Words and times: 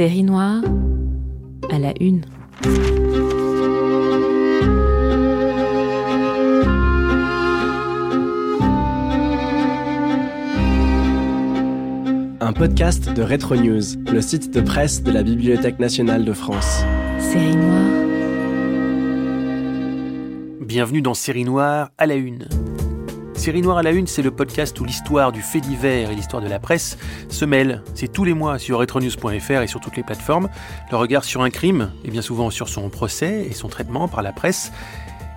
Série 0.00 0.22
noire 0.22 0.62
à 1.70 1.78
la 1.78 1.92
une. 2.00 2.24
Un 12.40 12.52
podcast 12.54 13.12
de 13.12 13.22
Retro 13.22 13.56
News, 13.56 13.82
le 14.10 14.22
site 14.22 14.54
de 14.54 14.62
presse 14.62 15.02
de 15.02 15.12
la 15.12 15.22
Bibliothèque 15.22 15.78
nationale 15.78 16.24
de 16.24 16.32
France. 16.32 16.82
Série 17.18 17.56
noire. 17.56 17.90
Bienvenue 20.62 21.02
dans 21.02 21.12
Série 21.12 21.44
Noire 21.44 21.90
à 21.98 22.06
la 22.06 22.14
Une. 22.14 22.48
Série 23.40 23.62
Noire 23.62 23.78
à 23.78 23.82
la 23.82 23.92
Une, 23.92 24.06
c'est 24.06 24.20
le 24.20 24.30
podcast 24.30 24.78
où 24.80 24.84
l'histoire 24.84 25.32
du 25.32 25.40
fait 25.40 25.62
divers 25.62 26.10
et 26.10 26.14
l'histoire 26.14 26.42
de 26.42 26.46
la 26.46 26.58
presse 26.58 26.98
se 27.30 27.46
mêlent. 27.46 27.82
C'est 27.94 28.12
tous 28.12 28.24
les 28.24 28.34
mois 28.34 28.58
sur 28.58 28.76
retronews.fr 28.76 29.62
et 29.62 29.66
sur 29.66 29.80
toutes 29.80 29.96
les 29.96 30.02
plateformes. 30.02 30.50
Le 30.90 30.98
regard 30.98 31.24
sur 31.24 31.40
un 31.40 31.48
crime, 31.48 31.90
et 32.04 32.10
bien 32.10 32.20
souvent 32.20 32.50
sur 32.50 32.68
son 32.68 32.90
procès 32.90 33.46
et 33.50 33.54
son 33.54 33.68
traitement 33.68 34.08
par 34.08 34.20
la 34.20 34.32
presse, 34.32 34.72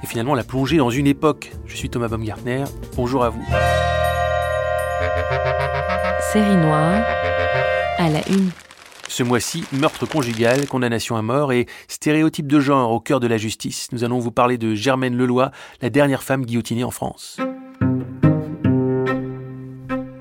et 0.04 0.06
finalement 0.06 0.36
la 0.36 0.44
plongée 0.44 0.76
dans 0.76 0.90
une 0.90 1.08
époque. 1.08 1.54
Je 1.66 1.78
suis 1.78 1.90
Thomas 1.90 2.10
Baumgartner, 2.10 2.66
bonjour 2.98 3.24
à 3.24 3.30
vous. 3.30 3.46
Série 6.34 6.58
noire 6.58 7.06
à 8.00 8.10
la 8.10 8.20
une. 8.28 8.50
Ce 9.08 9.24
mois-ci, 9.24 9.64
meurtre 9.72 10.06
conjugal, 10.06 10.68
condamnation 10.68 11.16
à 11.16 11.22
mort 11.22 11.54
et 11.54 11.68
stéréotype 11.88 12.48
de 12.48 12.60
genre 12.60 12.92
au 12.92 13.00
cœur 13.00 13.22
de 13.22 13.28
la 13.28 13.38
justice. 13.38 13.88
Nous 13.94 14.04
allons 14.04 14.20
vous 14.20 14.32
parler 14.32 14.58
de 14.58 14.76
Germaine 14.76 15.16
Leloy, 15.16 15.52
la 15.82 15.90
dernière 15.90 16.22
femme 16.22 16.46
guillotinée 16.46 16.84
en 16.84 16.92
France. 16.92 17.40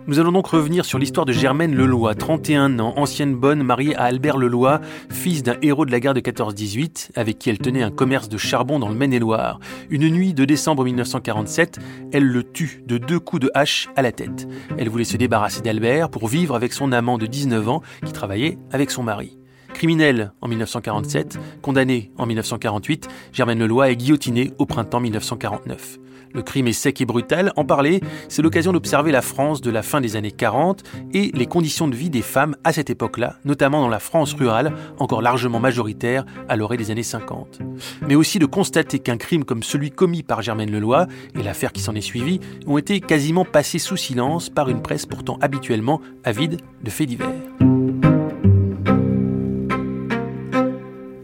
Nous 0.08 0.19
allons 0.19 0.33
donc 0.33 0.48
revenir 0.48 0.84
sur 0.84 0.98
l'histoire 0.98 1.27
de 1.27 1.33
Germaine 1.33 1.77
Leloy, 1.77 2.12
31 2.17 2.81
ans, 2.81 2.92
ancienne 2.97 3.36
bonne, 3.36 3.62
mariée 3.62 3.95
à 3.95 4.03
Albert 4.03 4.36
Leloy, 4.36 4.81
fils 5.11 5.44
d'un 5.44 5.55
héros 5.62 5.86
de 5.86 5.92
la 5.92 6.00
guerre 6.00 6.12
de 6.12 6.20
14-18, 6.20 7.11
avec 7.14 7.39
qui 7.39 7.50
elle 7.50 7.59
tenait 7.59 7.84
un 7.84 7.92
commerce 7.92 8.28
de 8.28 8.36
charbon 8.36 8.81
dans 8.81 8.89
le 8.89 8.97
Maine-et-Loire. 8.97 9.61
Une 9.91 10.09
nuit 10.09 10.34
de 10.34 10.44
décembre 10.44 10.84
1947, 10.84 11.78
elle 12.12 12.25
le 12.25 12.42
tue 12.42 12.83
de 12.84 12.98
deux 12.98 13.20
coups 13.20 13.42
de 13.42 13.50
hache 13.55 13.91
à 13.94 14.03
la 14.03 14.11
tête. 14.11 14.48
Elle 14.77 14.89
voulait 14.89 15.05
se 15.05 15.17
débarrasser 15.17 15.61
d'Albert 15.61 16.11
pour 16.11 16.27
vivre 16.27 16.56
avec 16.56 16.72
son 16.72 16.91
amant 16.91 17.16
de 17.16 17.27
19 17.27 17.69
ans 17.69 17.83
qui 18.05 18.12
travaillait 18.12 18.59
avec 18.72 18.91
son 18.91 19.05
mari. 19.05 19.39
Criminelle 19.72 20.33
en 20.41 20.48
1947, 20.48 21.39
condamnée 21.62 22.11
en 22.19 22.27
1948, 22.27 23.09
Germaine 23.33 23.61
Leloy 23.61 23.92
est 23.92 23.97
guillotinée 23.97 24.53
au 24.59 24.66
printemps 24.66 25.00
1949. 25.00 25.98
Le 26.34 26.42
crime 26.42 26.69
est 26.69 26.72
sec 26.72 27.00
et 27.00 27.05
brutal. 27.05 27.52
En 27.56 27.64
parler, 27.64 28.00
c'est 28.28 28.42
l'occasion 28.42 28.72
d'observer 28.72 29.12
la 29.12 29.22
France 29.22 29.60
de 29.60 29.70
la 29.70 29.82
fin 29.82 30.00
des 30.00 30.16
années 30.16 30.32
40 30.32 30.82
et 31.15 31.31
les 31.34 31.47
conditions 31.47 31.88
de 31.88 31.94
vie 31.94 32.10
des 32.10 32.22
femmes 32.22 32.56
à 32.65 32.72
cette 32.72 32.91
époque-là, 32.91 33.37
notamment 33.44 33.81
dans 33.81 33.88
la 33.88 33.98
France 33.98 34.34
rurale, 34.34 34.72
encore 34.98 35.22
largement 35.22 35.60
majoritaire 35.60 36.25
à 36.48 36.56
l'orée 36.56 36.76
des 36.76 36.91
années 36.91 37.03
50. 37.03 37.60
Mais 38.06 38.15
aussi 38.15 38.38
de 38.38 38.47
constater 38.47 38.98
qu'un 38.98 39.16
crime 39.16 39.44
comme 39.44 39.62
celui 39.62 39.91
commis 39.91 40.22
par 40.22 40.42
Germaine 40.42 40.71
Leloy 40.71 41.06
et 41.38 41.42
l'affaire 41.42 41.72
qui 41.72 41.81
s'en 41.81 41.94
est 41.94 42.00
suivie 42.00 42.41
ont 42.66 42.78
été 42.78 43.00
quasiment 43.00 43.44
passés 43.44 43.78
sous 43.78 43.97
silence 43.97 44.48
par 44.50 44.69
une 44.69 44.82
presse 44.82 45.06
pourtant 45.06 45.38
habituellement 45.41 46.00
avide 46.25 46.60
de 46.82 46.91
faits 46.91 47.09
divers. 47.09 47.28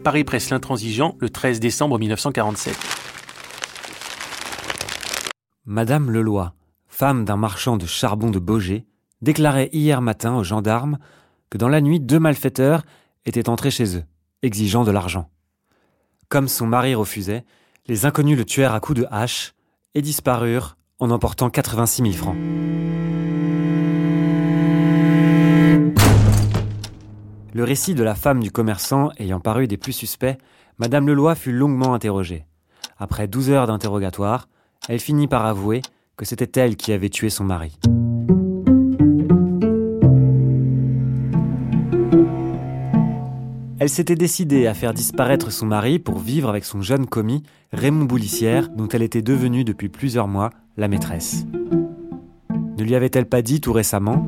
Paris 0.03 0.23
Presse 0.23 0.49
l'intransigeant 0.49 1.15
le 1.19 1.29
13 1.29 1.59
décembre 1.59 1.99
1947. 1.99 3.18
Madame 5.71 6.09
Leloy, 6.09 6.49
femme 6.87 7.25
d'un 7.25 7.37
marchand 7.37 7.77
de 7.77 7.85
charbon 7.85 8.31
de 8.31 8.39
Beaugé, 8.39 8.87
déclarait 9.21 9.69
hier 9.71 10.01
matin 10.01 10.35
aux 10.35 10.43
gendarmes 10.43 10.97
que 11.51 11.59
dans 11.59 11.69
la 11.69 11.79
nuit 11.79 11.99
deux 11.99 12.17
malfaiteurs 12.17 12.81
étaient 13.27 13.49
entrés 13.49 13.69
chez 13.69 13.95
eux, 13.95 14.03
exigeant 14.41 14.83
de 14.83 14.89
l'argent. 14.89 15.29
Comme 16.27 16.47
son 16.47 16.65
mari 16.65 16.95
refusait, 16.95 17.45
les 17.85 18.07
inconnus 18.07 18.35
le 18.35 18.45
tuèrent 18.45 18.73
à 18.73 18.79
coups 18.79 19.01
de 19.01 19.07
hache 19.11 19.53
et 19.93 20.01
disparurent 20.01 20.75
en 20.97 21.11
emportant 21.11 21.51
86 21.51 22.01
000 22.01 22.13
francs. 22.13 22.37
Le 27.53 27.63
récit 27.63 27.93
de 27.93 28.01
la 28.01 28.15
femme 28.15 28.39
du 28.39 28.49
commerçant 28.49 29.11
ayant 29.19 29.39
paru 29.39 29.67
des 29.67 29.77
plus 29.77 29.93
suspects, 29.93 30.39
Madame 30.79 31.07
Leloy 31.07 31.35
fut 31.35 31.51
longuement 31.51 31.93
interrogée. 31.93 32.47
Après 32.97 33.27
12 33.27 33.51
heures 33.51 33.67
d'interrogatoire, 33.67 34.47
elle 34.89 34.99
finit 34.99 35.27
par 35.27 35.45
avouer 35.45 35.83
que 36.17 36.25
c'était 36.25 36.59
elle 36.59 36.75
qui 36.75 36.91
avait 36.91 37.09
tué 37.09 37.29
son 37.29 37.43
mari. 37.43 37.77
Elle 43.79 43.87
s'était 43.87 44.15
décidée 44.15 44.65
à 44.67 44.73
faire 44.73 44.93
disparaître 44.93 45.51
son 45.51 45.67
mari 45.67 45.99
pour 45.99 46.17
vivre 46.17 46.49
avec 46.49 46.65
son 46.65 46.81
jeune 46.81 47.05
commis, 47.05 47.43
Raymond 47.71 48.05
Boulissière, 48.05 48.67
dont 48.69 48.89
elle 48.89 49.03
était 49.03 49.21
devenue 49.21 49.63
depuis 49.63 49.89
plusieurs 49.89 50.27
mois 50.27 50.49
la 50.75 50.87
maîtresse. 50.87 51.45
Ne 52.77 52.83
lui 52.83 52.95
avait-elle 52.95 53.27
pas 53.27 53.43
dit 53.43 53.61
tout 53.61 53.71
récemment? 53.71 54.27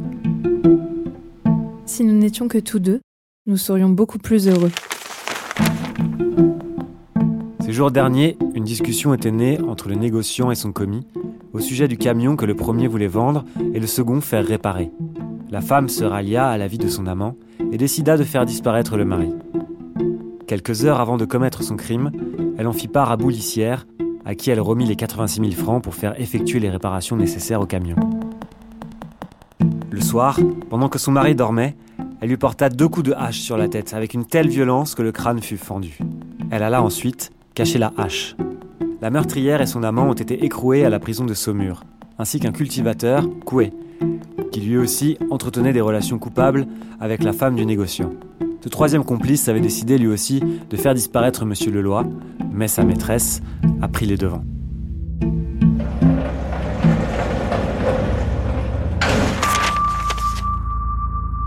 Si 1.86 2.04
nous 2.06 2.18
n'étions 2.18 2.48
que 2.48 2.60
tous 2.60 2.80
deux, 2.80 3.02
nous 3.48 3.58
serions 3.58 3.90
beaucoup 3.90 4.20
plus 4.20 4.48
heureux. 4.48 4.72
Ces 7.72 7.78
jours 7.78 7.90
derniers, 7.90 8.38
une 8.54 8.66
discussion 8.66 9.14
était 9.14 9.32
née 9.32 9.58
entre 9.62 9.88
le 9.88 9.96
négociant 9.96 10.52
et 10.52 10.56
son 10.56 10.74
commis 10.74 11.08
au 11.54 11.62
sujet 11.62 11.88
du 11.88 11.96
camion 11.98 12.36
que 12.36 12.46
le 12.46 12.54
premier 12.54 12.90
voulait 12.90 13.08
vendre 13.08 13.46
et 13.74 13.80
le 13.80 13.88
second 13.88 14.20
faire 14.20 14.46
réparer. 14.46 14.92
La 15.50 15.62
femme 15.62 15.88
se 15.88 16.04
rallia 16.04 16.50
à 16.50 16.58
l'avis 16.58 16.80
de 16.80 16.90
son 16.90 17.08
amant 17.08 17.38
et 17.72 17.78
décida 17.78 18.18
de 18.18 18.26
faire 18.26 18.46
disparaître 18.46 18.98
le 18.98 19.06
mari. 19.06 19.30
Quelques 20.48 20.84
heures 20.84 21.00
avant 21.00 21.16
de 21.16 21.24
commettre 21.24 21.64
son 21.64 21.78
crime, 21.78 22.12
elle 22.58 22.68
en 22.68 22.74
fit 22.74 22.90
part 22.90 23.09
à 23.09 23.16
Boulissière, 23.16 23.88
à 24.26 24.36
qui 24.36 24.52
elle 24.52 24.59
remit 24.59 24.86
les 24.86 24.98
86 24.98 25.40
000 25.40 25.52
francs 25.53 25.82
pour 25.82 25.96
faire 25.96 26.20
effectuer 26.20 26.59
les 26.59 26.70
réparations 26.70 27.16
nécessaires 27.16 27.62
au 27.62 27.66
camion. 27.66 27.96
Le 29.90 30.02
soir, 30.02 30.38
pendant 30.70 30.90
que 30.90 31.00
son 31.00 31.14
mari 31.14 31.36
dormait, 31.36 31.78
elle 32.20 32.28
lui 32.28 32.36
porta 32.36 32.68
deux 32.68 32.90
coups 32.90 33.08
de 33.08 33.14
hache 33.14 33.40
sur 33.40 33.56
la 33.56 33.70
tête 33.70 33.94
avec 33.94 34.14
une 34.14 34.26
telle 34.26 34.50
violence 34.50 34.94
que 34.94 35.03
le 35.03 35.14
crâne 35.14 35.42
fut 35.42 35.56
fendu. 35.56 36.00
Elle 36.52 36.64
alla 36.64 36.84
ensuite 36.84 37.32
cacher 37.54 37.80
la 37.80 37.92
hache. 37.98 38.36
La 39.02 39.10
meurtrière 39.10 39.62
et 39.62 39.66
son 39.66 39.84
amant 39.84 40.10
ont 40.10 40.14
été 40.14 40.46
écroués 40.46 40.86
à 40.86 40.90
la 40.90 41.00
prison 41.00 41.26
de 41.26 41.34
Saumur, 41.34 41.84
ainsi 42.20 42.40
qu'un 42.40 42.52
cultivateur, 42.52 43.28
Coué, 43.46 43.74
qui 44.52 44.62
lui 44.62 44.78
aussi 44.78 45.18
entretenait 45.30 45.74
des 45.74 45.82
relations 45.82 46.20
coupables 46.20 46.68
avec 47.00 47.24
la 47.24 47.34
femme 47.34 47.56
du 47.56 47.66
négociant. 47.66 48.12
Ce 48.64 48.70
troisième 48.70 49.04
complice 49.04 49.50
avait 49.50 49.60
décidé 49.60 49.98
lui 49.98 50.08
aussi 50.08 50.40
de 50.70 50.78
faire 50.78 50.94
disparaître 50.94 51.44
M. 51.44 51.54
Leloy, 51.74 52.06
mais 52.52 52.68
sa 52.68 52.84
maîtresse 52.84 53.42
a 53.82 53.88
pris 53.88 54.06
les 54.06 54.18
devants. 54.18 54.44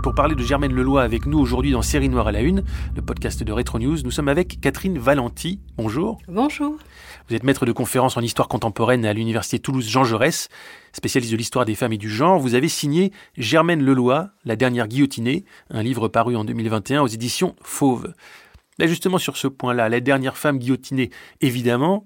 Pour 0.05 0.13
parler 0.13 0.35
de 0.35 0.43
Germaine 0.43 0.71
Leloy 0.71 1.01
avec 1.01 1.25
nous 1.25 1.39
aujourd'hui 1.39 1.71
dans 1.71 1.81
Série 1.81 2.09
Noire 2.09 2.27
à 2.27 2.31
la 2.31 2.41
Une, 2.41 2.63
le 2.95 3.01
podcast 3.01 3.41
de 3.41 3.51
Retro 3.51 3.79
News, 3.79 3.97
nous 4.03 4.11
sommes 4.11 4.27
avec 4.27 4.61
Catherine 4.61 4.99
Valenti. 4.99 5.59
Bonjour. 5.77 6.19
Bonjour. 6.27 6.77
Vous 7.27 7.35
êtes 7.35 7.41
maître 7.41 7.65
de 7.65 7.71
conférences 7.71 8.15
en 8.15 8.21
histoire 8.21 8.47
contemporaine 8.47 9.03
à 9.03 9.13
l'université 9.13 9.57
Toulouse 9.57 9.89
Jean 9.89 10.03
Jaurès, 10.03 10.49
spécialiste 10.93 11.31
de 11.31 11.37
l'histoire 11.37 11.65
des 11.65 11.73
femmes 11.73 11.93
et 11.93 11.97
du 11.97 12.11
genre. 12.11 12.37
Vous 12.37 12.53
avez 12.53 12.69
signé 12.69 13.11
Germaine 13.35 13.81
Leloy, 13.81 14.29
La 14.45 14.55
dernière 14.55 14.87
guillotinée, 14.87 15.43
un 15.71 15.81
livre 15.81 16.07
paru 16.07 16.35
en 16.35 16.45
2021 16.45 17.01
aux 17.01 17.07
éditions 17.07 17.55
Fauve. 17.63 18.13
Là 18.77 18.85
justement 18.85 19.17
sur 19.17 19.37
ce 19.37 19.47
point-là, 19.47 19.89
la 19.89 20.01
dernière 20.01 20.37
femme 20.37 20.59
guillotinée, 20.59 21.09
évidemment, 21.41 22.05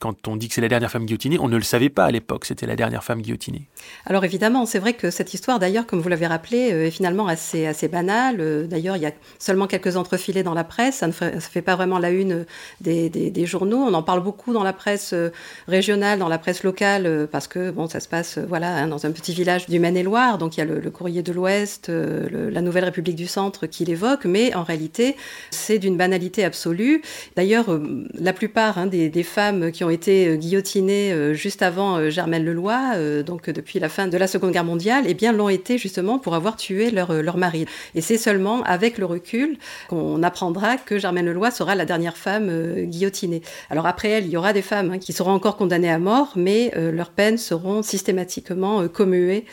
quand 0.00 0.28
on 0.28 0.36
dit 0.36 0.48
que 0.48 0.54
c'est 0.54 0.60
la 0.60 0.68
dernière 0.68 0.90
femme 0.90 1.06
guillotinée, 1.06 1.38
on 1.40 1.48
ne 1.48 1.56
le 1.56 1.62
savait 1.62 1.88
pas 1.88 2.04
à 2.04 2.10
l'époque, 2.10 2.44
c'était 2.44 2.66
la 2.66 2.76
dernière 2.76 3.02
femme 3.02 3.22
guillotinée. 3.22 3.66
Alors 4.04 4.24
évidemment, 4.24 4.66
c'est 4.66 4.78
vrai 4.78 4.92
que 4.92 5.10
cette 5.10 5.32
histoire, 5.32 5.58
d'ailleurs, 5.58 5.86
comme 5.86 6.00
vous 6.00 6.08
l'avez 6.08 6.26
rappelé, 6.26 6.72
euh, 6.72 6.86
est 6.86 6.90
finalement 6.90 7.26
assez, 7.26 7.66
assez 7.66 7.88
banale. 7.88 8.36
Euh, 8.40 8.66
d'ailleurs, 8.66 8.96
il 8.96 9.02
y 9.02 9.06
a 9.06 9.12
seulement 9.38 9.66
quelques 9.66 9.96
entrefilés 9.96 10.42
dans 10.42 10.54
la 10.54 10.64
presse, 10.64 10.96
ça 10.96 11.06
ne 11.06 11.12
fait, 11.12 11.62
pas 11.62 11.74
vraiment 11.74 11.98
la 11.98 12.10
une 12.10 12.44
des, 12.80 13.08
des, 13.08 13.46
journaux. 13.46 13.78
On 13.78 13.94
en 13.94 14.02
parle 14.02 14.22
beaucoup 14.22 14.52
dans 14.52 14.62
la 14.62 14.72
presse 14.72 15.12
euh, 15.14 15.30
régionale, 15.66 16.18
dans 16.18 16.28
la 16.28 16.38
presse 16.38 16.62
locale, 16.64 17.28
parce 17.32 17.48
que 17.48 17.70
bon, 17.70 17.88
ça 17.88 18.00
se 18.00 18.08
passe 18.08 18.38
voilà, 18.38 18.76
hein, 18.76 18.88
dans 18.88 19.06
un 19.06 19.10
petit 19.10 19.32
village 19.32 19.66
du 19.66 19.78
Maine-et-Loire, 19.78 20.38
donc 20.38 20.56
il 20.56 20.60
y 20.60 20.62
a 20.62 20.66
le, 20.66 20.88
Courrier 20.90 21.22
de 21.22 21.32
l'Ouest, 21.32 21.88
la 21.88 22.60
Nouvelle 22.62 22.84
République 22.84 23.14
du 23.14 23.26
Centre 23.26 23.66
qui 23.66 23.84
l'évoque, 23.84 24.24
mais 24.24 24.54
en 24.54 24.62
réalité, 24.62 25.16
c'est 25.50 25.78
d'une 25.78 25.96
banalité 25.96 26.44
absolue. 26.44 27.02
D'ailleurs, 27.36 27.66
la 28.14 28.32
plupart 28.32 28.78
hein, 28.78 28.86
des, 28.86 29.08
des 29.08 29.22
femmes 29.22 29.70
qui 29.70 29.77
ont 29.84 29.90
été 29.90 30.28
euh, 30.28 30.36
guillotinés 30.36 31.12
euh, 31.12 31.34
juste 31.34 31.62
avant 31.62 31.96
euh, 31.96 32.10
Germaine 32.10 32.44
Leloy, 32.44 33.22
donc 33.24 33.50
depuis 33.50 33.78
la 33.78 33.88
fin 33.88 34.08
de 34.08 34.16
la 34.16 34.26
Seconde 34.26 34.52
Guerre 34.52 34.64
mondiale, 34.64 35.04
eh 35.06 35.14
bien 35.14 35.32
l'ont 35.32 35.48
été 35.48 35.78
justement 35.78 36.18
pour 36.18 36.34
avoir 36.34 36.56
tué 36.56 36.90
leur, 36.90 37.12
leur 37.12 37.36
mari. 37.36 37.66
Et 37.94 38.00
c'est 38.00 38.18
seulement 38.18 38.62
avec 38.62 38.98
le 38.98 39.04
recul 39.04 39.58
qu'on 39.88 40.22
apprendra 40.22 40.76
que 40.76 40.98
Germaine 40.98 41.26
Leloy 41.26 41.50
sera 41.50 41.74
la 41.74 41.84
dernière 41.84 42.16
femme 42.16 42.84
guillotinée. 42.84 43.42
Alors 43.70 43.86
après 43.86 44.08
elle, 44.08 44.26
il 44.26 44.30
y 44.30 44.36
aura 44.36 44.52
des 44.52 44.62
femmes 44.62 44.92
hein, 44.92 44.98
qui 44.98 45.12
seront 45.12 45.32
encore 45.32 45.56
condamnées 45.56 45.90
à 45.90 45.98
mort, 45.98 46.32
mais 46.36 46.72
leurs 46.76 47.10
peines 47.10 47.38
seront 47.38 47.82
systématiquement 47.82 48.86
commuées 48.88 49.44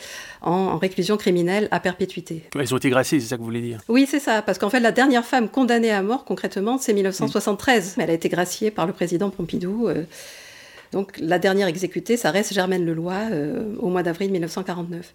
en, 0.46 0.78
réclusion 0.78 1.16
criminelle 1.16 1.68
à 1.70 1.80
perpétuité. 1.80 2.44
Elles 2.58 2.72
ont 2.72 2.76
été 2.76 2.90
graciées, 2.90 3.20
c'est 3.20 3.28
ça 3.28 3.36
que 3.36 3.40
vous 3.40 3.46
voulez 3.46 3.60
dire? 3.60 3.80
Oui, 3.88 4.06
c'est 4.08 4.20
ça, 4.20 4.42
parce 4.42 4.58
qu'en 4.58 4.70
fait, 4.70 4.80
la 4.80 4.92
dernière 4.92 5.24
femme 5.24 5.48
condamnée 5.48 5.90
à 5.90 6.02
mort, 6.02 6.24
concrètement, 6.24 6.78
c'est 6.78 6.92
1973. 6.94 7.94
Mais 7.96 8.04
elle 8.04 8.10
a 8.10 8.14
été 8.14 8.28
graciée 8.28 8.70
par 8.70 8.86
le 8.86 8.92
président 8.92 9.30
Pompidou. 9.30 9.88
Euh, 9.88 10.04
donc 10.92 11.18
la 11.18 11.38
dernière 11.38 11.68
exécutée, 11.68 12.16
ça 12.16 12.30
reste 12.30 12.52
Germaine 12.52 12.84
Leloy 12.84 13.28
euh, 13.30 13.74
au 13.78 13.88
mois 13.88 14.02
d'avril 14.02 14.30
1949. 14.30 15.14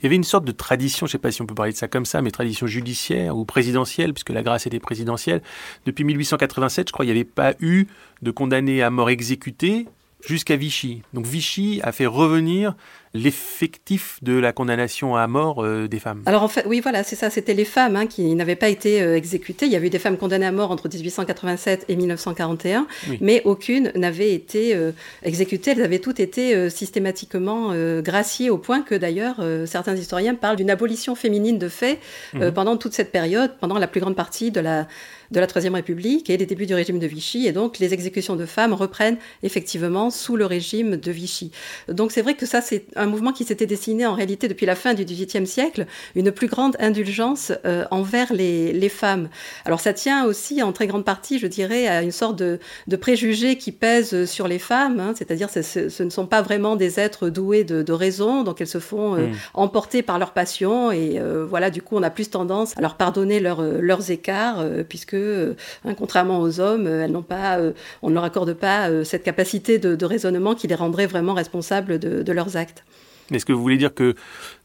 Il 0.00 0.04
y 0.04 0.06
avait 0.06 0.16
une 0.16 0.24
sorte 0.24 0.44
de 0.44 0.52
tradition, 0.52 1.06
je 1.06 1.10
ne 1.10 1.12
sais 1.12 1.18
pas 1.18 1.30
si 1.30 1.42
on 1.42 1.46
peut 1.46 1.54
parler 1.54 1.72
de 1.72 1.76
ça 1.76 1.88
comme 1.88 2.06
ça, 2.06 2.22
mais 2.22 2.30
tradition 2.30 2.66
judiciaire 2.66 3.36
ou 3.36 3.44
présidentielle, 3.44 4.14
puisque 4.14 4.30
la 4.30 4.42
grâce 4.42 4.66
était 4.66 4.80
présidentielle. 4.80 5.42
Depuis 5.84 6.04
1887, 6.04 6.88
je 6.88 6.92
crois, 6.92 7.04
il 7.04 7.08
n'y 7.08 7.12
avait 7.12 7.24
pas 7.24 7.54
eu 7.60 7.86
de 8.22 8.30
condamné 8.30 8.82
à 8.82 8.90
mort 8.90 9.10
exécuté 9.10 9.86
jusqu'à 10.26 10.56
Vichy. 10.56 11.02
Donc 11.12 11.26
Vichy 11.26 11.80
a 11.82 11.92
fait 11.92 12.06
revenir 12.06 12.74
l'effectif 13.12 14.18
de 14.22 14.34
la 14.34 14.52
condamnation 14.52 15.16
à 15.16 15.26
mort 15.26 15.64
euh, 15.64 15.88
des 15.88 15.98
femmes. 15.98 16.22
Alors 16.26 16.44
en 16.44 16.48
fait, 16.48 16.64
oui, 16.66 16.80
voilà, 16.80 17.02
c'est 17.02 17.16
ça, 17.16 17.28
c'était 17.28 17.54
les 17.54 17.64
femmes 17.64 17.96
hein, 17.96 18.06
qui 18.06 18.34
n'avaient 18.36 18.54
pas 18.54 18.68
été 18.68 19.02
euh, 19.02 19.16
exécutées. 19.16 19.66
Il 19.66 19.72
y 19.72 19.76
avait 19.76 19.88
eu 19.88 19.90
des 19.90 19.98
femmes 19.98 20.16
condamnées 20.16 20.46
à 20.46 20.52
mort 20.52 20.70
entre 20.70 20.88
1887 20.88 21.86
et 21.88 21.96
1941, 21.96 22.86
mais 23.20 23.42
aucune 23.44 23.90
n'avait 23.96 24.32
été 24.32 24.76
euh, 24.76 24.92
exécutée. 25.24 25.72
Elles 25.72 25.82
avaient 25.82 25.98
toutes 25.98 26.20
été 26.20 26.70
systématiquement 26.70 27.72
graciées 28.00 28.50
au 28.50 28.58
point 28.58 28.82
que 28.82 28.94
d'ailleurs 28.94 29.42
certains 29.66 29.96
historiens 29.96 30.34
parlent 30.34 30.56
d'une 30.56 30.70
abolition 30.70 31.14
féminine 31.14 31.58
de 31.58 31.68
fait 31.68 31.98
mhm. 32.34 32.52
pendant 32.52 32.76
toute 32.76 32.92
cette 32.92 33.12
période, 33.12 33.52
pendant 33.60 33.78
la 33.78 33.86
plus 33.86 34.00
grande 34.00 34.16
partie 34.16 34.50
de 34.50 34.60
la 34.60 34.86
de 35.30 35.38
la 35.38 35.46
Troisième 35.46 35.74
République 35.74 36.28
et 36.30 36.36
les 36.36 36.46
débuts 36.46 36.66
du 36.66 36.74
régime 36.74 36.98
de 36.98 37.06
Vichy. 37.06 37.46
Et 37.46 37.52
donc, 37.52 37.78
les 37.78 37.94
exécutions 37.94 38.36
de 38.36 38.46
femmes 38.46 38.72
reprennent 38.72 39.18
effectivement 39.42 40.10
sous 40.10 40.36
le 40.36 40.46
régime 40.46 40.96
de 40.96 41.12
Vichy. 41.12 41.52
Donc, 41.88 42.12
c'est 42.12 42.22
vrai 42.22 42.34
que 42.34 42.46
ça, 42.46 42.60
c'est 42.60 42.84
un 43.00 43.06
mouvement 43.06 43.32
qui 43.32 43.44
s'était 43.44 43.66
dessiné 43.66 44.06
en 44.06 44.14
réalité 44.14 44.48
depuis 44.48 44.66
la 44.66 44.74
fin 44.74 44.94
du 44.94 45.04
XVIIIe 45.04 45.46
siècle, 45.46 45.86
une 46.14 46.30
plus 46.30 46.46
grande 46.46 46.76
indulgence 46.78 47.52
euh, 47.64 47.84
envers 47.90 48.32
les, 48.32 48.72
les, 48.72 48.88
femmes. 48.88 49.28
Alors, 49.64 49.80
ça 49.80 49.92
tient 49.92 50.24
aussi 50.24 50.62
en 50.62 50.72
très 50.72 50.86
grande 50.86 51.04
partie, 51.04 51.38
je 51.38 51.46
dirais, 51.46 51.86
à 51.86 52.02
une 52.02 52.12
sorte 52.12 52.36
de, 52.36 52.58
de 52.86 52.96
préjugés 52.96 53.56
qui 53.56 53.72
pèsent 53.72 54.26
sur 54.26 54.48
les 54.48 54.58
femmes, 54.58 55.00
hein, 55.00 55.14
c'est-à-dire 55.16 55.48
ce, 55.50 55.62
ce, 55.62 56.02
ne 56.02 56.10
sont 56.10 56.26
pas 56.26 56.42
vraiment 56.42 56.76
des 56.76 57.00
êtres 57.00 57.28
doués 57.28 57.64
de, 57.64 57.82
de 57.82 57.92
raison, 57.92 58.42
donc 58.42 58.60
elles 58.60 58.66
se 58.66 58.80
font 58.80 59.14
euh, 59.14 59.28
mm. 59.28 59.32
emporter 59.54 60.02
par 60.02 60.18
leur 60.18 60.32
passion 60.32 60.92
et 60.92 61.18
euh, 61.18 61.46
voilà, 61.48 61.70
du 61.70 61.82
coup, 61.82 61.96
on 61.96 62.02
a 62.02 62.10
plus 62.10 62.30
tendance 62.30 62.76
à 62.76 62.80
leur 62.80 62.96
pardonner 62.96 63.40
leur, 63.40 63.62
leurs 63.62 64.10
écarts, 64.10 64.64
puisque 64.88 65.14
hein, 65.14 65.94
contrairement 65.96 66.40
aux 66.40 66.60
hommes, 66.60 66.86
elles 66.86 67.12
n'ont 67.12 67.22
pas, 67.22 67.58
on 68.02 68.10
ne 68.10 68.14
leur 68.14 68.24
accorde 68.24 68.52
pas 68.54 69.04
cette 69.04 69.22
capacité 69.22 69.78
de, 69.78 70.04
raisonnement 70.04 70.54
qui 70.54 70.66
les 70.66 70.74
rendrait 70.74 71.06
vraiment 71.06 71.34
responsables 71.34 71.98
de, 71.98 72.32
leurs 72.32 72.56
actes. 72.56 72.84
Est-ce 73.30 73.46
que 73.46 73.52
vous 73.52 73.62
voulez 73.62 73.78
dire 73.78 73.94
que 73.94 74.14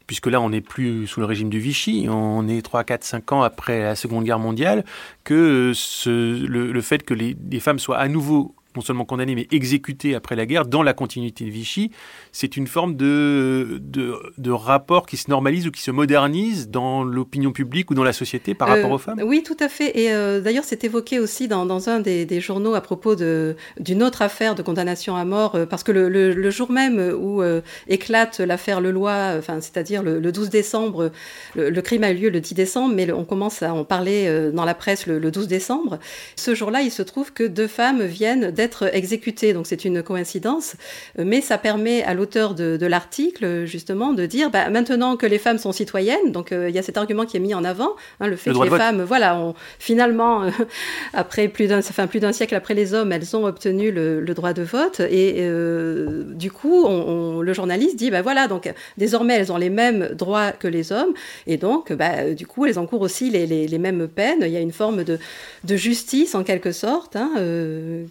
puisque 0.08 0.28
là 0.28 0.40
on 0.42 0.50
n'est 0.50 0.62
plus 0.62 1.08
sous 1.08 1.20
le 1.20 1.26
régime 1.26 1.50
du 1.50 1.60
Vichy, 1.60 2.08
on 2.10 2.48
est 2.48 2.62
3, 2.62 2.84
4, 2.84 3.04
5 3.04 3.32
ans 3.32 3.42
après 3.42 3.82
la 3.82 3.96
Seconde 3.96 4.24
Guerre 4.24 4.40
mondiale, 4.40 4.86
que 5.24 5.74
le, 6.06 6.82
fait 6.82 7.04
que 7.04 7.14
les, 7.14 7.60
femmes 7.60 7.80
soient 7.80 7.98
à 7.98 8.08
nouveau 8.08 8.56
non 8.76 8.82
seulement 8.82 9.06
condamné, 9.06 9.36
mais 9.36 9.48
exécuté 9.52 10.16
après 10.16 10.36
la 10.36 10.46
guerre, 10.46 10.66
dans 10.66 10.84
la 10.84 10.94
continuité 10.94 11.46
de 11.46 11.50
Vichy, 11.50 11.92
c'est 12.32 12.58
une 12.58 12.68
forme 12.68 12.96
de, 12.96 13.82
de, 13.82 14.52
rapport 14.52 15.06
qui 15.06 15.18
se 15.18 15.30
normalise 15.30 15.68
ou 15.68 15.72
qui 15.72 15.82
se 15.82 15.92
modernise 15.92 16.70
dans 16.70 17.04
l'opinion 17.04 17.52
publique 17.52 17.92
ou 17.92 17.94
dans 17.94 18.04
la 18.04 18.14
société 18.14 18.54
par 18.54 18.68
rapport 18.68 18.92
aux 18.92 18.98
femmes? 18.98 19.20
euh, 19.20 19.26
Oui, 19.26 19.44
tout 19.44 19.58
à 19.60 19.70
fait. 19.70 20.00
Et 20.00 20.12
euh, 20.12 20.42
d'ailleurs, 20.42 20.64
c'est 20.66 20.84
évoqué 20.84 21.20
aussi 21.20 21.48
dans, 21.48 21.66
dans 21.66 21.90
un 21.90 22.00
des, 22.00 22.26
des, 22.26 22.40
journaux 22.40 22.74
à 22.74 22.82
propos 22.82 23.16
d'une 23.16 24.04
autre 24.04 24.22
affaire 24.22 24.56
de 24.56 24.62
condamnation 24.62 25.16
à 25.16 25.26
mort, 25.26 25.56
euh, 25.56 25.66
parce 25.66 25.84
que 25.84 25.92
le, 25.92 26.10
le, 26.10 26.50
jour 26.50 26.72
même 26.72 27.00
où 27.00 27.44
éclate 27.88 28.40
l'affaire 28.40 28.80
Leloy, 28.80 29.38
enfin, 29.38 29.60
c'est-à-dire 29.60 30.04
le, 30.04 30.32
12 30.32 30.50
décembre, 30.50 31.12
le, 31.56 31.82
crime 31.82 32.04
a 32.04 32.12
eu 32.12 32.16
lieu 32.16 32.30
le 32.30 32.40
10 32.40 32.54
décembre, 32.54 32.94
mais 32.96 33.12
on 33.12 33.26
commence 33.26 33.62
à 33.62 33.74
en 33.74 33.84
parler 33.84 34.52
dans 34.54 34.64
la 34.64 34.74
presse 34.74 35.06
le, 35.08 35.20
12 35.32 35.48
décembre. 35.48 36.00
Ce 36.36 36.56
jour-là, 36.56 36.82
il 36.82 36.92
se 36.92 37.02
trouve 37.02 37.34
que 37.34 37.44
deux 37.44 37.68
femmes 37.68 38.04
viennent 38.04 38.52
d'être 38.52 38.65
exécuté, 38.94 39.54
donc 39.54 39.68
c'est 39.68 39.86
une 39.86 40.04
coïncidence, 40.04 40.76
mais 41.18 41.42
ça 41.42 41.58
permet 41.58 42.04
à 42.04 42.14
l'auteur 42.14 42.54
de, 42.54 42.86
l'article 42.86 43.66
justement 43.66 44.14
de 44.14 44.26
dire 44.26 44.50
bah, 44.50 44.70
maintenant 44.70 45.18
que 45.18 45.26
les 45.26 45.40
femmes 45.40 45.58
sont 45.58 45.72
citoyennes, 45.72 46.32
donc 46.32 46.52
euh, 46.52 46.70
il 46.70 46.76
y 46.76 46.80
a 46.80 46.84
cet 46.84 46.98
argument 46.98 47.26
qui 47.26 47.38
est 47.38 47.40
mis 47.40 47.54
en 47.54 47.64
avant, 47.64 47.96
hein, 48.20 48.28
le 48.28 48.36
fait 48.36 48.52
que 48.52 48.64
les 48.64 48.70
femmes, 48.70 49.02
voilà, 49.04 49.38
ont, 49.38 49.54
finalement, 49.80 50.44
euh, 50.44 50.50
après 51.14 51.48
plus 51.48 51.68
d'un, 51.68 51.80
enfin, 51.80 52.08
plus 52.08 52.20
d'un 52.20 52.32
siècle 52.32 52.56
après 52.56 52.74
les 52.74 52.94
hommes, 52.94 53.12
elles 53.12 53.36
ont 53.36 53.46
obtenu 53.46 53.92
le, 53.92 54.24
droit 54.36 54.54
de 54.54 54.64
vote, 54.64 55.00
et 55.00 55.36
euh, 55.40 56.24
du 56.26 56.52
coup, 56.52 56.84
on, 56.86 57.42
le 57.42 57.54
journaliste 57.54 57.96
dit 57.96 58.12
bah 58.12 58.22
voilà, 58.22 58.48
donc 58.48 58.72
désormais 58.98 59.36
elles 59.36 59.52
ont 59.52 59.58
les 59.58 59.70
mêmes 59.70 60.10
droits 60.14 60.52
que 60.52 60.68
les 60.68 60.92
hommes, 60.92 61.14
et 61.48 61.58
donc 61.58 61.94
bah, 61.94 62.32
du 62.32 62.46
coup 62.46 62.66
elles 62.66 62.78
encourent 62.78 63.02
aussi 63.02 63.30
les, 63.30 63.46
les, 63.46 63.78
mêmes 63.78 64.08
peines. 64.08 64.40
Il 64.42 64.50
y 64.50 64.58
a 64.58 64.60
une 64.60 64.74
forme 64.74 65.04
de, 65.04 65.20
de 65.64 65.76
justice 65.76 66.36
en 66.36 66.44
quelque 66.44 66.72
sorte, 66.72 67.16
hein, 67.16 67.32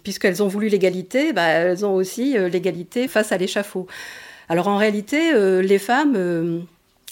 puisqu'elles 0.03 0.41
ont 0.41 0.44
voulu 0.47 0.69
l'égalité, 0.69 1.33
bah, 1.33 1.47
elles 1.47 1.85
ont 1.85 1.93
aussi 1.93 2.37
euh, 2.37 2.49
l'égalité 2.49 3.07
face 3.07 3.31
à 3.31 3.37
l'échafaud. 3.37 3.87
Alors 4.49 4.67
en 4.67 4.77
réalité, 4.77 5.33
euh, 5.33 5.61
les 5.61 5.79
femmes 5.79 6.13
euh, 6.15 6.59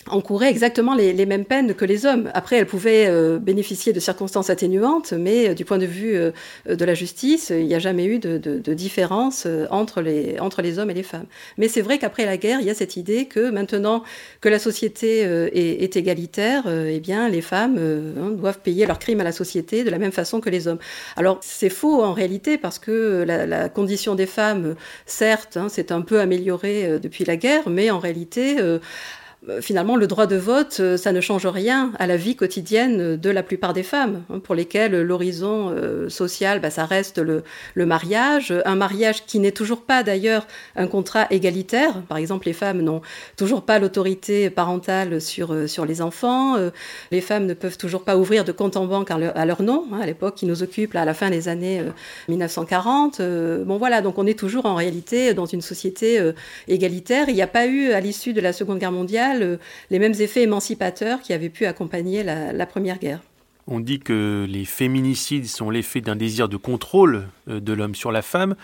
encourait 0.08 0.50
exactement 0.50 0.96
les, 0.96 1.26
mêmes 1.26 1.46
peines 1.46 1.74
que 1.74 1.86
les 1.86 2.06
hommes. 2.06 2.30
Après, 2.34 2.58
elle 2.58 2.66
pouvait 2.66 3.08
euh, 3.08 3.40
bénéficier 3.40 3.94
de 3.94 4.00
circonstances 4.00 4.50
atténuantes, 4.50 5.14
mais 5.14 5.50
euh, 5.50 5.54
du 5.54 5.66
point 5.66 5.78
de 5.78 5.86
vue 5.86 6.16
euh, 6.16 6.32
de 6.66 6.86
la 6.86 6.94
justice, 6.94 7.52
il 7.56 7.66
n'y 7.66 7.76
a 7.76 7.80
jamais 7.80 8.06
eu 8.06 8.20
de, 8.20 8.74
différence 8.74 9.48
entre 9.70 10.02
les, 10.02 10.40
entre 10.40 10.62
les 10.62 10.80
hommes 10.80 10.90
et 10.90 10.94
les 10.94 11.04
femmes. 11.04 11.26
Mais 11.58 11.68
c'est 11.68 11.82
vrai 11.82 12.00
qu'après 12.00 12.26
la 12.26 12.38
guerre, 12.38 12.60
il 12.60 12.66
y 12.66 12.70
a 12.70 12.74
cette 12.74 12.98
idée 12.98 13.26
que 13.26 13.50
maintenant 13.50 14.04
que 14.42 14.50
la 14.50 14.60
société 14.60 15.20
est, 15.22 15.96
égalitaire, 15.96 16.64
eh 16.68 17.00
bien, 17.00 17.30
les 17.30 17.42
femmes 17.42 17.78
hein, 17.78 18.32
doivent 18.32 18.60
payer 18.60 18.86
leurs 18.86 19.00
crimes 19.00 19.22
à 19.22 19.24
la 19.24 19.32
société 19.32 19.84
de 19.84 19.90
la 19.90 20.00
même 20.00 20.12
façon 20.12 20.42
que 20.42 20.50
les 20.50 20.68
hommes. 20.68 20.80
Alors, 21.16 21.40
c'est 21.42 21.70
faux 21.70 22.04
en 22.04 22.14
réalité, 22.14 22.58
parce 22.58 22.80
que 22.80 23.24
la, 23.26 23.70
condition 23.70 24.16
des 24.16 24.26
femmes, 24.26 24.76
certes, 25.06 25.58
hein, 25.58 25.70
s'est 25.70 25.92
un 25.92 26.02
peu 26.02 26.20
améliorée 26.20 27.00
depuis 27.00 27.26
la 27.26 27.36
guerre, 27.36 27.70
mais 27.70 27.92
en 27.92 28.00
réalité, 28.00 28.58
euh, 28.60 28.80
finalement, 29.62 29.96
le 29.96 30.08
droit 30.08 30.28
de 30.28 30.36
vote, 30.36 30.78
euh, 30.80 30.98
ça 30.98 31.12
ne 31.12 31.22
change 31.22 31.46
rien 31.46 31.92
à 32.00 32.08
la 32.08 32.18
vie 32.18 32.36
quotidienne 32.36 33.18
de 33.18 33.30
la 33.30 33.44
plupart 33.44 33.74
des 33.74 33.84
femmes, 33.84 34.24
hein, 34.30 34.40
pour 34.40 34.56
lesquelles 34.56 35.02
l'horizon 35.02 35.70
euh, 35.70 36.10
social, 36.10 36.62
bah, 36.62 36.70
ça 36.70 36.86
reste 36.86 37.20
le, 37.20 37.44
mariage, 37.76 38.54
un 38.66 38.76
mariage 38.76 39.26
qui 39.26 39.40
n'est 39.40 39.52
toujours 39.52 39.82
pas 39.82 40.04
d'ailleurs 40.04 40.48
un 40.76 40.88
contrat 40.88 41.28
égalitaire. 41.30 42.02
Par 42.04 42.18
exemple, 42.18 42.48
les 42.48 42.54
femmes 42.54 42.82
n'ont 42.82 43.02
toujours 43.36 43.64
pas 43.64 43.80
l'autorité 43.80 44.50
parentale 44.50 45.20
sur, 45.20 45.70
sur 45.70 45.86
les 45.86 46.02
enfants, 46.02 46.56
les 47.12 47.22
femmes 47.22 47.46
ne 47.46 47.54
peuvent 47.54 47.78
toujours 47.78 48.04
pas 48.04 48.18
ouvrir 48.18 48.46
de 48.46 48.52
compte 48.52 48.78
en 48.78 48.86
banque 48.86 49.12
à 49.12 49.46
leur, 49.46 49.62
nom, 49.62 49.86
hein, 49.92 50.00
à 50.02 50.06
l'époque 50.06 50.36
qui 50.36 50.46
nous 50.46 50.64
occupe 50.64 50.96
à 50.96 51.06
la 51.06 51.14
fin 51.14 51.30
des 51.30 51.48
années 51.48 51.84
1940. 52.30 53.22
bon 53.66 53.78
voilà, 53.78 54.02
donc 54.02 54.18
on 54.18 54.26
est 54.26 54.38
toujours 54.38 54.66
en 54.66 54.76
réalité 54.76 55.34
dans 55.34 55.46
une 55.46 55.62
société 55.62 56.32
égalitaire. 56.68 57.26
Il 57.28 57.36
n'y 57.36 57.42
a 57.42 57.48
pas 57.48 57.68
eu, 57.68 57.92
à 57.92 58.00
l'issue 58.00 58.34
de 58.34 58.42
la 58.42 58.54
Seconde 58.54 58.80
Guerre 58.80 58.92
mondiale, 58.92 59.33
les 59.40 60.00
mêmes 60.00 60.16
effets 60.20 60.44
émancipateurs 60.44 61.22
qui 61.22 61.34
avaient 61.34 61.50
pu 61.50 61.66
accompagner 61.66 62.24
la, 62.24 62.66
Première 62.66 62.98
Guerre. 62.98 63.20
On 63.66 63.80
dit 63.80 64.00
que 64.00 64.46
les 64.50 64.66
féminicides 64.66 65.48
sont 65.48 65.70
l'effet 65.70 66.02
d'un 66.02 66.18
désir 66.18 66.50
de 66.50 66.58
contrôle 66.58 67.28
euh, 67.48 67.62
de 67.62 67.72
l'homme 67.72 67.96
sur 67.96 68.12
la 68.12 68.22
femme, 68.22 68.56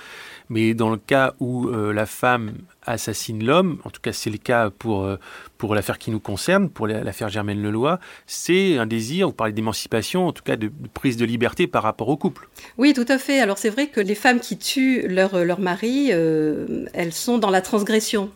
mais 0.49 0.73
dans 0.73 0.89
le 0.89 0.97
cas 0.97 1.35
où 1.39 1.69
euh, 1.69 1.93
la 1.93 2.05
femme 2.05 2.55
assassine 2.85 3.45
l'homme, 3.45 3.79
en 3.85 3.91
tout 3.91 4.01
cas 4.01 4.11
c'est 4.11 4.29
le 4.29 4.37
cas 4.37 4.69
pour, 4.71 5.05
euh, 5.05 5.15
pour 5.57 5.73
l'affaire 5.73 5.99
qui 5.99 6.11
nous 6.11 6.19
concerne, 6.19 6.69
pour 6.69 6.85
l'affaire 6.85 7.29
Germaine 7.29 7.61
Leloy, 7.61 7.97
c'est 8.27 8.77
un 8.77 8.85
désir, 8.85 9.27
vous 9.27 9.33
parlez 9.33 9.53
d'émancipation, 9.53 10.27
en 10.27 10.33
tout 10.33 10.43
cas 10.43 10.57
de, 10.57 10.69
prise 10.93 11.15
de 11.15 11.23
liberté 11.23 11.65
par 11.65 11.83
rapport 11.83 12.09
au 12.09 12.17
couple. 12.17 12.49
Oui, 12.77 12.93
tout 12.93 13.05
à 13.07 13.17
fait. 13.17 13.39
Alors 13.39 13.57
c'est 13.57 13.69
vrai 13.69 13.87
que 13.87 14.01
les 14.01 14.15
femmes 14.15 14.41
qui 14.41 14.57
tuent 14.57 15.07
leur, 15.07 15.45
leur 15.45 15.61
mari, 15.61 16.09
elles 16.09 17.13
sont 17.13 17.37
dans 17.37 17.51
la 17.51 17.61
transgression 17.61 18.31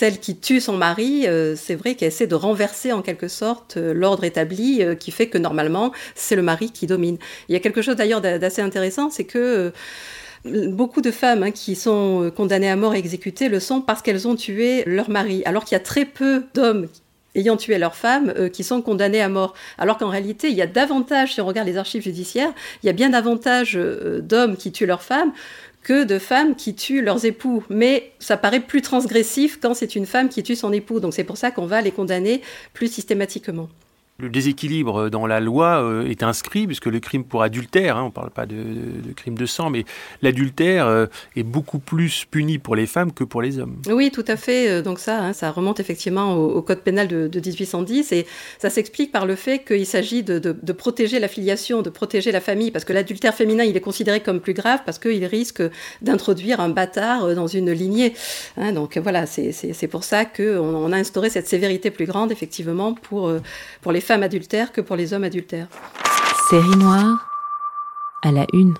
celle 0.00 0.18
qui 0.18 0.38
tue 0.38 0.60
son 0.60 0.78
mari, 0.78 1.26
euh, 1.26 1.54
c'est 1.56 1.74
vrai 1.74 1.94
qu'elle 1.94 2.08
essaie 2.08 2.26
de 2.26 2.34
renverser 2.34 2.90
en 2.90 3.02
quelque 3.02 3.28
sorte 3.28 3.76
euh, 3.76 3.92
l'ordre 3.92 4.24
établi 4.24 4.82
euh, 4.82 4.94
qui 4.94 5.10
fait 5.10 5.26
que 5.26 5.36
normalement 5.36 5.92
c'est 6.14 6.36
le 6.36 6.40
mari 6.42 6.70
qui 6.70 6.86
domine. 6.86 7.18
Il 7.50 7.52
y 7.52 7.56
a 7.56 7.60
quelque 7.60 7.82
chose 7.82 7.96
d'ailleurs 7.96 8.22
d'assez 8.22 8.62
intéressant, 8.62 9.10
c'est 9.10 9.24
que 9.24 9.72
Beaucoup 10.46 11.02
de 11.02 11.10
femmes 11.10 11.42
hein, 11.42 11.50
qui 11.50 11.76
sont 11.76 12.32
condamnées 12.34 12.70
à 12.70 12.76
mort 12.76 12.94
et 12.94 12.98
exécutées 12.98 13.50
le 13.50 13.60
sont 13.60 13.82
parce 13.82 14.00
qu'elles 14.00 14.26
ont 14.26 14.36
tué 14.36 14.84
leur 14.86 15.10
mari, 15.10 15.42
alors 15.44 15.66
qu'il 15.66 15.74
y 15.74 15.80
a 15.80 15.84
très 15.84 16.06
peu 16.06 16.44
d'hommes 16.54 16.88
ayant 17.34 17.58
tué 17.58 17.76
leur 17.76 17.94
femme 17.94 18.32
qui 18.50 18.64
sont 18.64 18.80
condamnés 18.80 19.20
à 19.20 19.28
mort. 19.28 19.52
Alors 19.76 19.98
qu'en 19.98 20.08
réalité, 20.08 20.48
il 20.48 20.56
y 20.56 20.62
a 20.62 20.66
davantage, 20.66 21.34
si 21.34 21.42
on 21.42 21.46
regarde 21.46 21.68
les 21.68 21.76
archives 21.76 22.02
judiciaires, 22.02 22.54
il 22.82 22.86
y 22.86 22.88
a 22.88 22.94
bien 22.94 23.10
davantage 23.10 23.78
d'hommes 24.22 24.56
qui 24.56 24.72
tuent 24.72 24.86
leur 24.86 25.02
femme 25.02 25.30
que 25.82 26.04
de 26.04 26.18
femmes 26.18 26.54
qui 26.54 26.74
tuent 26.74 27.02
leurs 27.02 27.24
époux. 27.24 27.64
Mais 27.70 28.12
ça 28.18 28.36
paraît 28.36 28.60
plus 28.60 28.82
transgressif 28.82 29.58
quand 29.60 29.74
c'est 29.74 29.96
une 29.96 30.06
femme 30.06 30.28
qui 30.28 30.42
tue 30.42 30.56
son 30.56 30.72
époux. 30.72 31.00
Donc 31.00 31.14
c'est 31.14 31.24
pour 31.24 31.36
ça 31.36 31.50
qu'on 31.50 31.66
va 31.66 31.80
les 31.80 31.92
condamner 31.92 32.42
plus 32.74 32.92
systématiquement 32.92 33.68
le 34.20 34.28
déséquilibre 34.28 35.10
dans 35.10 35.26
la 35.26 35.40
loi 35.40 35.82
euh, 35.82 36.08
est 36.08 36.22
inscrit, 36.22 36.66
puisque 36.66 36.86
le 36.86 37.00
crime 37.00 37.24
pour 37.24 37.42
adultère, 37.42 37.96
hein, 37.96 38.02
on 38.02 38.06
ne 38.06 38.10
parle 38.10 38.30
pas 38.30 38.46
de, 38.46 38.56
crime 39.16 39.36
de 39.36 39.46
sang, 39.46 39.70
mais 39.70 39.84
l'adultère 40.22 40.86
euh, 40.86 41.06
est 41.36 41.42
beaucoup 41.42 41.78
plus 41.78 42.24
puni 42.30 42.58
pour 42.58 42.76
les 42.76 42.86
femmes 42.86 43.12
que 43.12 43.24
pour 43.24 43.42
les 43.42 43.58
hommes. 43.58 43.76
Oui, 43.88 44.10
tout 44.10 44.24
à 44.28 44.36
fait. 44.36 44.68
Euh, 44.68 44.82
donc 44.82 44.98
ça, 44.98 45.18
hein, 45.22 45.32
ça 45.32 45.50
remonte 45.50 45.80
effectivement 45.80 46.34
au, 46.34 46.60
Code 46.60 46.80
pénal 46.80 47.08
de, 47.08 47.28
1810, 47.34 48.12
et 48.12 48.26
ça 48.58 48.70
s'explique 48.70 49.12
par 49.12 49.26
le 49.26 49.34
fait 49.34 49.60
qu'il 49.60 49.86
s'agit 49.86 50.22
de, 50.22 50.72
protéger 50.72 51.18
la 51.18 51.28
filiation, 51.28 51.82
de 51.82 51.90
protéger 51.90 52.32
la 52.32 52.40
famille, 52.40 52.70
parce 52.70 52.84
que 52.84 52.92
l'adultère 52.92 53.34
féminin, 53.34 53.64
il 53.64 53.76
est 53.76 53.80
considéré 53.80 54.20
comme 54.20 54.40
plus 54.40 54.54
grave, 54.54 54.80
parce 54.84 54.98
qu'il 54.98 55.24
risque 55.24 55.62
d'introduire 56.02 56.60
un 56.60 56.68
bâtard 56.68 57.34
dans 57.34 57.46
une 57.46 57.72
lignée. 57.72 58.14
Hein. 58.56 58.72
donc 58.72 58.98
voilà, 58.98 59.26
c'est 59.26 59.88
pour 59.88 60.04
ça 60.04 60.24
qu'on 60.24 60.58
on 60.58 60.92
a 60.92 60.96
instauré 60.96 61.30
cette 61.30 61.48
sévérité 61.48 61.90
plus 61.90 62.06
grande, 62.06 62.30
effectivement, 62.30 62.94
pour, 62.94 63.32
pour 63.80 63.92
les 63.92 64.00
femmes 64.00 64.09
femmes 64.10 64.24
adultères 64.24 64.72
que 64.72 64.80
pour 64.80 64.96
les 64.96 65.14
hommes 65.14 65.22
adultères. 65.22 65.68
Série 66.48 66.76
noire 66.76 67.28
à 68.24 68.32
la 68.32 68.44
une. 68.52 68.74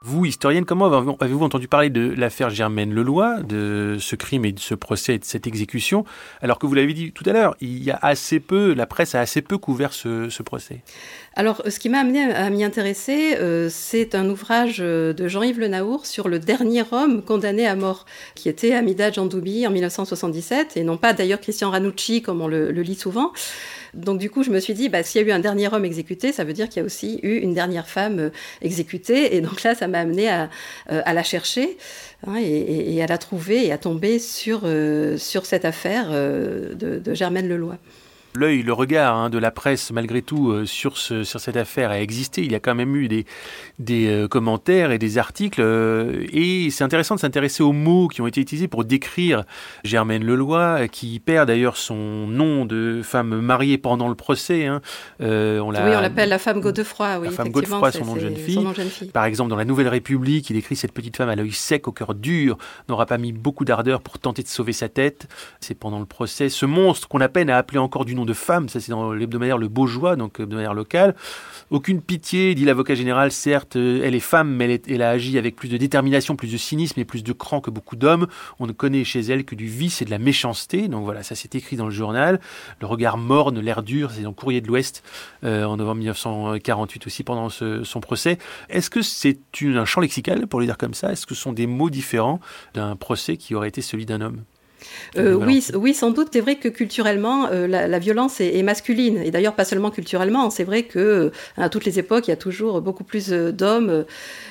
Vous, 0.00 0.24
historienne, 0.24 0.64
comment 0.64 0.86
avez-vous 1.20 1.44
entendu 1.44 1.68
parler 1.68 1.90
de 1.90 2.14
l'affaire 2.16 2.48
Germaine 2.48 2.94
Leloy, 2.94 3.42
de 3.42 3.98
ce 4.00 4.16
crime 4.16 4.46
et 4.46 4.52
de 4.52 4.58
ce 4.58 4.74
procès 4.74 5.16
et 5.16 5.18
de 5.18 5.24
cette 5.26 5.46
exécution, 5.46 6.06
alors 6.40 6.58
que 6.58 6.66
vous 6.66 6.72
l'avez 6.72 6.94
dit 6.94 7.12
tout 7.12 7.24
à 7.26 7.34
l'heure, 7.34 7.56
il 7.60 7.82
y 7.82 7.90
a 7.90 7.98
assez 8.00 8.40
peu, 8.40 8.72
la 8.72 8.86
presse 8.86 9.14
a 9.14 9.20
assez 9.20 9.42
peu 9.42 9.58
couvert 9.58 9.92
ce, 9.92 10.42
procès? 10.42 10.82
Alors, 11.38 11.62
ce 11.68 11.78
qui 11.78 11.88
m'a 11.88 12.00
amené 12.00 12.20
à 12.20 12.50
m'y 12.50 12.64
intéresser, 12.64 13.36
euh, 13.36 13.68
c'est 13.70 14.14
un 14.14 14.28
ouvrage 14.28 14.78
de 14.78 15.28
Jean-Yves 15.28 15.60
Le 15.60 15.68
Naour 15.68 16.04
sur 16.04 16.28
le 16.28 16.40
dernier 16.40 16.82
homme 16.90 17.22
condamné 17.22 17.64
à 17.64 17.76
mort, 17.76 18.06
qui 18.34 18.48
était 18.48 18.74
Amida 18.74 19.10
Djandoubi 19.12 19.64
en 19.64 19.70
1977, 19.70 20.76
et 20.76 20.82
non 20.82 20.96
pas 20.96 21.12
d'ailleurs 21.12 21.40
Christian 21.40 21.70
Ranucci, 21.70 22.22
comme 22.22 22.42
on 22.42 22.48
le 22.48 22.70
lit 22.70 22.96
souvent. 22.96 23.32
Donc 23.94 24.18
du 24.18 24.30
coup, 24.30 24.42
je 24.42 24.50
me 24.50 24.60
suis 24.60 24.74
dit, 24.74 24.88
bah, 24.88 25.02
s'il 25.02 25.20
y 25.20 25.24
a 25.24 25.26
eu 25.28 25.32
un 25.32 25.38
dernier 25.38 25.72
homme 25.72 25.84
exécuté, 25.84 26.32
ça 26.32 26.44
veut 26.44 26.52
dire 26.52 26.68
qu'il 26.68 26.78
y 26.78 26.82
a 26.82 26.84
aussi 26.84 27.20
eu 27.22 27.36
une 27.38 27.54
dernière 27.54 27.88
femme 27.88 28.18
euh, 28.18 28.30
exécutée. 28.62 29.36
Et 29.36 29.40
donc 29.40 29.62
là, 29.62 29.74
ça 29.74 29.88
m'a 29.88 30.00
amené 30.00 30.28
à, 30.28 30.50
euh, 30.90 31.02
la 31.06 31.22
chercher 31.22 31.76
hein, 32.26 32.36
et, 32.36 33.02
à 33.02 33.06
la 33.06 33.18
trouver 33.18 33.66
et 33.66 33.72
à 33.72 33.78
tomber 33.78 34.18
sur, 34.18 34.62
euh, 34.64 35.16
sur 35.16 35.46
cette 35.46 35.64
affaire 35.64 36.10
de, 36.10 36.98
de 36.98 37.14
Germaine 37.14 37.48
Leloy 37.48 37.76
l'œil, 38.34 38.62
le 38.62 38.72
regard 38.72 39.16
hein, 39.16 39.30
de 39.30 39.38
la 39.38 39.50
presse, 39.50 39.90
malgré 39.90 40.22
tout, 40.22 40.50
euh, 40.50 40.66
sur, 40.66 40.96
ce, 40.96 41.24
sur 41.24 41.40
cette 41.40 41.56
affaire 41.56 41.90
a 41.90 42.00
existé. 42.00 42.42
Il 42.42 42.52
y 42.52 42.54
a 42.54 42.60
quand 42.60 42.74
même 42.74 42.94
eu 42.96 43.08
des, 43.08 43.26
des 43.78 44.08
euh, 44.08 44.28
commentaires 44.28 44.90
et 44.90 44.98
des 44.98 45.18
articles. 45.18 45.60
Euh, 45.60 46.26
et 46.32 46.70
c'est 46.70 46.84
intéressant 46.84 47.14
de 47.14 47.20
s'intéresser 47.20 47.62
aux 47.62 47.72
mots 47.72 48.08
qui 48.08 48.20
ont 48.20 48.26
été 48.26 48.40
utilisés 48.40 48.68
pour 48.68 48.84
décrire 48.84 49.44
Germaine 49.84 50.24
Leloy, 50.24 50.88
qui 50.88 51.18
perd 51.20 51.48
d'ailleurs 51.48 51.76
son 51.76 52.26
nom 52.26 52.64
de 52.64 53.00
femme 53.02 53.40
mariée 53.40 53.78
pendant 53.78 54.08
le 54.08 54.14
procès. 54.14 54.66
Hein. 54.66 54.80
on 55.20 55.70
oui, 55.70 55.96
on 55.96 56.00
l'appelle 56.00 56.28
la 56.28 56.38
femme 56.38 56.60
Godefroy. 56.60 57.18
Oui, 57.20 57.26
la 57.28 57.32
femme 57.32 57.50
Godefroy, 57.50 57.92
son 57.92 58.04
nom, 58.04 58.14
de 58.14 58.20
jeune 58.20 58.36
fille. 58.36 59.10
Par 59.12 59.24
exemple, 59.24 59.50
dans 59.50 59.56
La 59.56 59.64
Nouvelle 59.64 59.88
République, 59.88 60.50
il 60.50 60.56
écrit 60.56 60.76
Cette 60.76 60.92
petite 60.92 61.16
femme 61.16 61.28
à 61.28 61.36
l'œil 61.36 61.52
sec, 61.52 61.88
au 61.88 61.92
cœur 61.92 62.14
dur, 62.14 62.58
n'aura 62.88 63.06
pas 63.06 63.18
mis 63.18 63.32
beaucoup 63.32 63.64
d'ardeur 63.64 64.00
pour 64.00 64.18
tenter 64.18 64.42
de 64.42 64.48
sauver 64.48 64.72
sa 64.72 64.88
tête. 64.88 65.28
C'est 65.60 65.74
pendant 65.74 65.98
le 65.98 66.06
procès. 66.06 66.48
Ce 66.48 66.66
monstre 66.66 67.08
qu'on 67.08 67.20
a 67.20 67.28
peine 67.28 67.50
à 67.50 67.56
appeler 67.56 67.78
encore 67.78 68.04
du 68.04 68.14
de 68.24 68.32
femme, 68.32 68.68
ça 68.68 68.80
c'est 68.80 68.90
dans 68.90 69.12
l'hebdomadaire 69.12 69.58
Le 69.58 69.68
Beaujois, 69.68 70.16
donc 70.16 70.38
l'hebdomadaire 70.38 70.74
local. 70.74 71.14
Aucune 71.70 72.00
pitié, 72.00 72.54
dit 72.54 72.64
l'avocat 72.64 72.94
général, 72.94 73.30
certes, 73.30 73.76
euh, 73.76 74.00
elle 74.02 74.14
est 74.14 74.20
femme, 74.20 74.54
mais 74.54 74.80
elle, 74.88 75.02
a 75.02 75.10
agi 75.10 75.36
avec 75.36 75.54
plus 75.54 75.68
de 75.68 75.76
détermination, 75.76 76.34
plus 76.34 76.50
de 76.50 76.56
cynisme 76.56 76.98
et 77.00 77.04
plus 77.04 77.22
de 77.22 77.32
cran 77.32 77.60
que 77.60 77.70
beaucoup 77.70 77.96
d'hommes. 77.96 78.26
On 78.58 78.66
ne 78.66 78.72
connaît 78.72 79.04
chez 79.04 79.20
elle 79.20 79.44
que 79.44 79.54
du 79.54 79.66
vice 79.66 80.00
et 80.00 80.04
de 80.04 80.10
la 80.10 80.18
méchanceté. 80.18 80.88
Donc 80.88 81.04
voilà, 81.04 81.22
ça 81.22 81.34
c'est 81.34 81.54
écrit 81.54 81.76
dans 81.76 81.84
le 81.84 81.90
journal. 81.90 82.40
Le 82.80 82.86
regard 82.86 83.18
morne, 83.18 83.60
l'air 83.60 83.82
dur, 83.82 84.10
c'est 84.10 84.22
dans 84.22 84.32
Courrier 84.32 84.60
de 84.60 84.66
l'Ouest 84.66 85.02
euh, 85.44 85.64
en 85.64 85.76
novembre 85.76 85.98
1948 85.98 87.06
aussi 87.06 87.22
pendant 87.22 87.48
son 87.50 88.00
procès. 88.00 88.38
Est-ce 88.68 88.88
que 88.90 89.02
c'est 89.02 89.38
un 89.62 89.84
champ 89.84 90.00
lexical, 90.00 90.46
pour 90.46 90.60
le 90.60 90.66
dire 90.66 90.78
comme 90.78 90.94
ça? 90.94 91.12
Est-ce 91.12 91.26
que 91.26 91.34
ce 91.34 91.42
sont 91.42 91.52
des 91.52 91.66
mots 91.66 91.90
différents 91.90 92.40
d'un 92.74 92.96
procès 92.96 93.36
qui 93.36 93.54
aurait 93.54 93.68
été 93.68 93.82
celui 93.82 94.06
d'un 94.06 94.20
homme? 94.20 94.44
Euh, 95.16 95.34
oui, 95.34 95.64
oui, 95.74 95.94
sans 95.94 96.10
doute. 96.10 96.28
C'est 96.32 96.40
vrai 96.40 96.56
que 96.56 96.68
culturellement, 96.68 97.48
euh, 97.50 97.66
la, 97.66 97.98
violence 97.98 98.40
est, 98.40 98.62
masculine. 98.62 99.18
Et 99.18 99.30
d'ailleurs, 99.30 99.54
pas 99.54 99.64
seulement 99.64 99.90
culturellement. 99.90 100.50
C'est 100.50 100.64
vrai 100.64 100.82
que 100.84 100.98
euh, 100.98 101.30
à 101.56 101.68
toutes 101.68 101.84
les 101.84 101.98
époques, 101.98 102.28
il 102.28 102.30
y 102.30 102.34
a 102.34 102.36
toujours 102.36 102.80
beaucoup 102.80 103.04
plus 103.04 103.30
d'hommes 103.30 104.04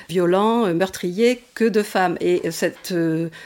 violents, 0.08 0.72
meurtriers, 0.74 1.42
que 1.54 1.64
de 1.64 1.82
femmes. 1.82 2.16
Et 2.20 2.50
cette 2.50 2.94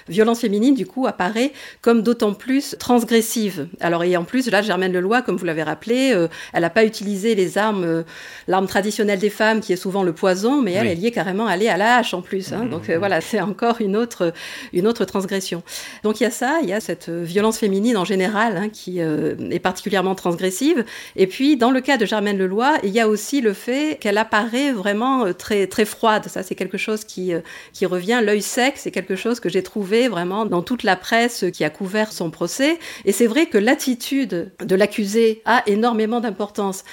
violence 0.08 0.40
féminine, 0.40 0.74
du 0.74 0.86
coup, 0.86 1.06
apparaît 1.06 1.52
comme 1.80 2.02
d'autant 2.02 2.34
plus 2.34 2.76
transgressive. 2.78 3.68
Alors, 3.80 4.04
et 4.04 4.16
en 4.16 4.24
plus, 4.24 4.50
là, 4.50 4.62
Germaine 4.62 4.92
Leloy, 4.92 5.22
comme 5.22 5.36
vous 5.36 5.44
l'avez 5.44 5.62
rappelé, 5.62 6.14
elle 6.52 6.62
n'a 6.62 6.70
pas 6.70 6.84
utilisé 6.84 7.34
les 7.34 7.58
armes, 7.58 8.04
l'arme 8.48 8.66
traditionnelle 8.66 9.18
des 9.18 9.30
femmes, 9.30 9.60
qui 9.60 9.72
est 9.72 9.76
souvent 9.76 10.02
le 10.02 10.12
poison, 10.12 10.62
mais 10.62 10.72
elle, 10.72 10.86
elle 10.86 10.98
y 10.98 11.06
est 11.06 11.10
carrément 11.10 11.46
allée 11.46 11.68
à 11.68 11.76
la 11.76 11.96
hache 11.96 12.14
en 12.14 12.22
plus. 12.22 12.52
Hein. 12.52 12.64
Mmh, 12.64 12.70
Donc 12.70 12.88
mmh. 12.88 12.94
voilà, 12.94 13.20
c'est 13.20 13.40
encore 13.40 13.80
une 13.80 13.96
autre, 13.96 14.32
une 14.72 14.86
autre 14.86 15.04
transgression. 15.04 15.62
Donc 16.02 16.20
il 16.20 16.24
y 16.24 16.26
a 16.26 16.30
ça, 16.30 16.60
il 16.62 16.71
y 16.72 16.76
a 16.76 16.80
cette 16.80 17.08
violence 17.08 17.58
féminine 17.58 17.96
en 17.96 18.04
général 18.04 18.56
hein, 18.56 18.68
qui 18.68 19.00
euh, 19.00 19.34
est 19.50 19.58
particulièrement 19.58 20.14
transgressive. 20.14 20.84
Et 21.16 21.26
puis, 21.26 21.56
dans 21.56 21.70
le 21.70 21.80
cas 21.80 21.96
de 21.96 22.06
Germaine 22.06 22.38
Leloy, 22.38 22.78
il 22.82 22.90
y 22.90 23.00
a 23.00 23.08
aussi 23.08 23.40
le 23.40 23.52
fait 23.52 23.98
qu'elle 24.00 24.18
apparaît 24.18 24.72
vraiment 24.72 25.26
euh, 25.26 25.32
très, 25.32 25.66
très 25.66 25.84
froide. 25.84 26.24
Ça, 26.26 26.42
c'est 26.42 26.54
quelque 26.54 26.78
chose 26.78 27.04
qui, 27.04 27.32
euh, 27.32 27.40
qui 27.72 27.86
revient. 27.86 28.20
L'œil 28.24 28.42
sec, 28.42 28.74
c'est 28.76 28.90
quelque 28.90 29.16
chose 29.16 29.40
que 29.40 29.48
j'ai 29.48 29.62
trouvé 29.62 30.08
vraiment 30.08 30.46
dans 30.46 30.62
toute 30.62 30.82
la 30.82 30.96
presse 30.96 31.44
qui 31.52 31.64
a 31.64 31.70
couvert 31.70 32.12
son 32.12 32.30
procès. 32.30 32.78
Et 33.04 33.12
c'est 33.12 33.26
vrai 33.26 33.46
que 33.46 33.58
l'attitude 33.58 34.52
de 34.64 34.74
l'accusé 34.74 35.42
a 35.44 35.62
énormément 35.66 36.20
d'importance. 36.20 36.84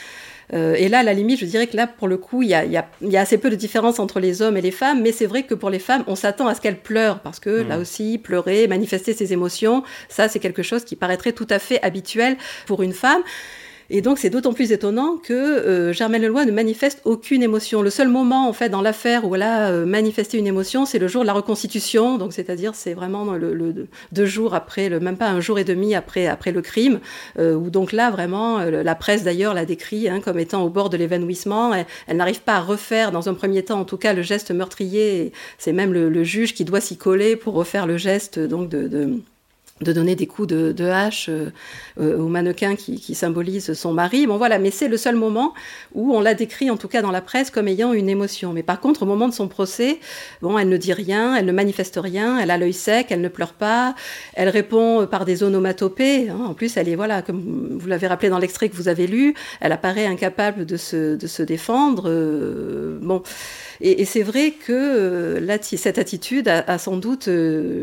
Euh, 0.54 0.74
et 0.76 0.90
là, 0.90 1.00
à 1.00 1.04
la 1.04 1.14
limite, 1.14 1.40
je 1.40 1.46
dirais 1.46 1.68
que 1.68 1.78
là, 1.78 1.88
pour 1.88 2.08
le 2.08 2.18
coup, 2.18 2.42
il 2.42 2.50
y 2.50 2.54
a, 2.56 3.20
assez 3.20 3.38
peu 3.38 3.50
de 3.50 3.56
différence 3.56 4.00
entre 4.00 4.20
les 4.20 4.42
hommes 4.42 4.58
et 4.58 4.62
les 4.62 4.72
femmes, 4.72 5.02
mais 5.02 5.12
c'est 5.12 5.26
vrai 5.26 5.44
que 5.44 5.54
pour 5.54 5.70
les 5.70 5.80
femmes, 5.80 6.04
on 6.08 6.16
s'attend 6.16 6.48
à 6.48 6.56
ce 6.56 6.62
qu'elles 6.62 6.80
pleurent, 6.80 7.20
parce 7.20 7.40
que 7.40 7.50
là 7.50 7.78
mmh. 7.78 7.82
aussi, 7.82 8.18
pleurer, 8.18 8.68
manifester 8.68 9.14
ses 9.14 9.34
émotions, 9.34 9.84
ça, 10.08 10.28
c'est 10.28 10.40
quelque 10.40 10.64
chose 10.64 10.84
qui 10.84 10.96
paraîtrait 10.96 11.34
tout 11.34 11.48
à 11.50 11.60
fait 11.60 11.82
habituel 11.84 12.38
pour 12.66 12.82
une 12.82 12.94
femme. 12.94 13.22
Et 13.92 14.02
donc 14.02 14.20
c'est 14.20 14.30
d'autant 14.30 14.54
plus 14.54 14.72
étonnant 14.72 15.18
que 15.18 15.34
euh, 15.34 15.94
Germaine 15.94 16.22
Leloy 16.22 16.46
ne 16.46 16.52
manifeste 16.52 17.02
aucune 17.06 17.42
émotion. 17.42 17.82
Le 17.82 17.90
seul 17.90 18.08
moment 18.08 18.48
en 18.48 18.54
fait 18.54 18.70
dans 18.70 18.82
l'affaire 18.82 19.28
où 19.28 19.34
elle 19.34 19.42
a 19.42 19.70
euh, 19.70 19.86
manifesté 19.86 20.38
une 20.38 20.46
émotion, 20.46 20.86
c'est 20.86 21.00
le 21.00 21.08
jour 21.08 21.24
de 21.24 21.28
la 21.28 21.34
reconstitution. 21.34 22.18
Donc 22.18 22.34
c'est-à-dire 22.34 22.76
c'est 22.76 22.94
vraiment 22.94 23.26
le, 23.34 23.88
deux 24.12 24.26
jours 24.26 24.54
après, 24.54 24.90
le, 24.90 25.00
même 25.00 25.18
pas 25.18 25.30
un 25.30 25.40
jour 25.40 25.58
et 25.58 25.64
demi 25.64 25.96
après 25.96 26.28
après 26.28 26.52
le 26.52 26.62
crime, 26.62 27.00
euh, 27.40 27.56
où 27.56 27.72
donc 27.72 27.92
là 27.92 28.12
vraiment 28.12 28.60
la 28.60 28.96
presse 28.96 29.24
d'ailleurs 29.24 29.56
l'a 29.56 29.66
décrit 29.66 30.08
hein, 30.08 30.20
comme 30.20 30.38
étant 30.38 30.64
au 30.64 30.70
bord 30.70 30.90
de 30.90 30.98
l'évanouissement. 30.98 31.74
Elle, 32.08 32.18
n'arrive 32.18 32.42
pas 32.42 32.58
à 32.58 32.62
refaire 32.62 33.12
dans 33.12 33.28
un 33.28 33.34
premier 33.34 33.64
temps 33.64 33.80
en 33.80 33.86
tout 33.86 33.98
cas 33.98 34.14
le 34.14 34.22
geste 34.22 34.52
meurtrier. 34.52 35.32
C'est 35.58 35.74
même 35.74 35.94
le, 35.94 36.24
juge 36.24 36.54
qui 36.54 36.66
doit 36.66 36.82
s'y 36.82 36.98
coller 36.98 37.36
pour 37.36 37.54
refaire 37.54 37.88
le 37.88 37.98
geste 37.98 38.40
donc 38.40 38.70
de 38.70 39.20
donner 39.82 40.16
des 40.16 40.28
coups 40.28 40.48
de, 40.48 40.86
hache 40.86 41.30
euh, 41.30 41.52
euh, 42.00 42.18
au 42.18 42.28
mannequin 42.28 42.76
qui, 42.76 43.16
symbolise 43.16 43.74
son 43.74 43.94
mari. 43.94 44.28
Bon 44.28 44.38
voilà, 44.38 44.60
mais 44.60 44.72
c'est 44.72 44.88
le 44.88 44.98
seul 44.98 45.16
moment 45.16 45.54
où 45.94 46.16
on 46.16 46.22
l'a 46.22 46.34
décrit, 46.34 46.70
en 46.70 46.78
tout 46.78 46.88
cas 46.88 47.02
dans 47.02 47.12
la 47.12 47.22
presse, 47.22 47.50
comme 47.50 47.68
ayant 47.68 47.94
une 47.94 48.10
émotion. 48.10 48.54
Mais 48.54 48.64
par 48.64 48.80
contre, 48.80 49.04
au 49.04 49.06
moment 49.06 49.28
de 49.28 49.34
son 49.34 49.48
procès, 49.48 50.00
bon, 50.42 50.58
elle 50.58 50.70
ne 50.70 50.78
dit 50.78 50.94
rien, 50.94 51.36
elle 51.36 51.46
ne 51.46 51.52
manifeste 51.52 52.00
rien, 52.02 52.40
elle 52.40 52.52
a 52.52 52.58
l'œil 52.58 52.74
sec, 52.74 53.08
elle 53.10 53.22
ne 53.22 53.28
pleure 53.28 53.54
pas, 53.54 53.96
elle 54.36 54.50
répond 54.50 55.08
par 55.08 55.26
des 55.26 55.44
onomatopées. 55.44 56.30
Hein. 56.30 56.46
En 56.48 56.54
plus, 56.54 56.78
elle 56.78 56.88
est, 56.88 56.96
voilà, 56.96 57.22
comme 57.22 57.78
vous 57.78 57.88
l'avez 57.88 58.08
rappelé 58.08 58.30
dans 58.30 58.40
l'extrait 58.40 58.70
que 58.70 58.76
vous 58.76 58.88
avez 58.88 59.08
lu, 59.08 59.34
elle 59.60 59.72
apparaît 59.72 60.06
incapable 60.06 60.66
de 60.66 60.78
se, 60.78 61.16
de 61.16 61.28
se 61.28 61.44
défendre. 61.44 62.04
Euh, 62.08 63.00
bon. 63.02 63.24
Et, 63.82 64.06
c'est 64.06 64.24
vrai 64.24 64.52
que 64.52 65.42
cette 65.62 65.98
attitude 65.98 66.48
a 66.48 66.78
sans 66.78 66.98
doute 66.98 67.30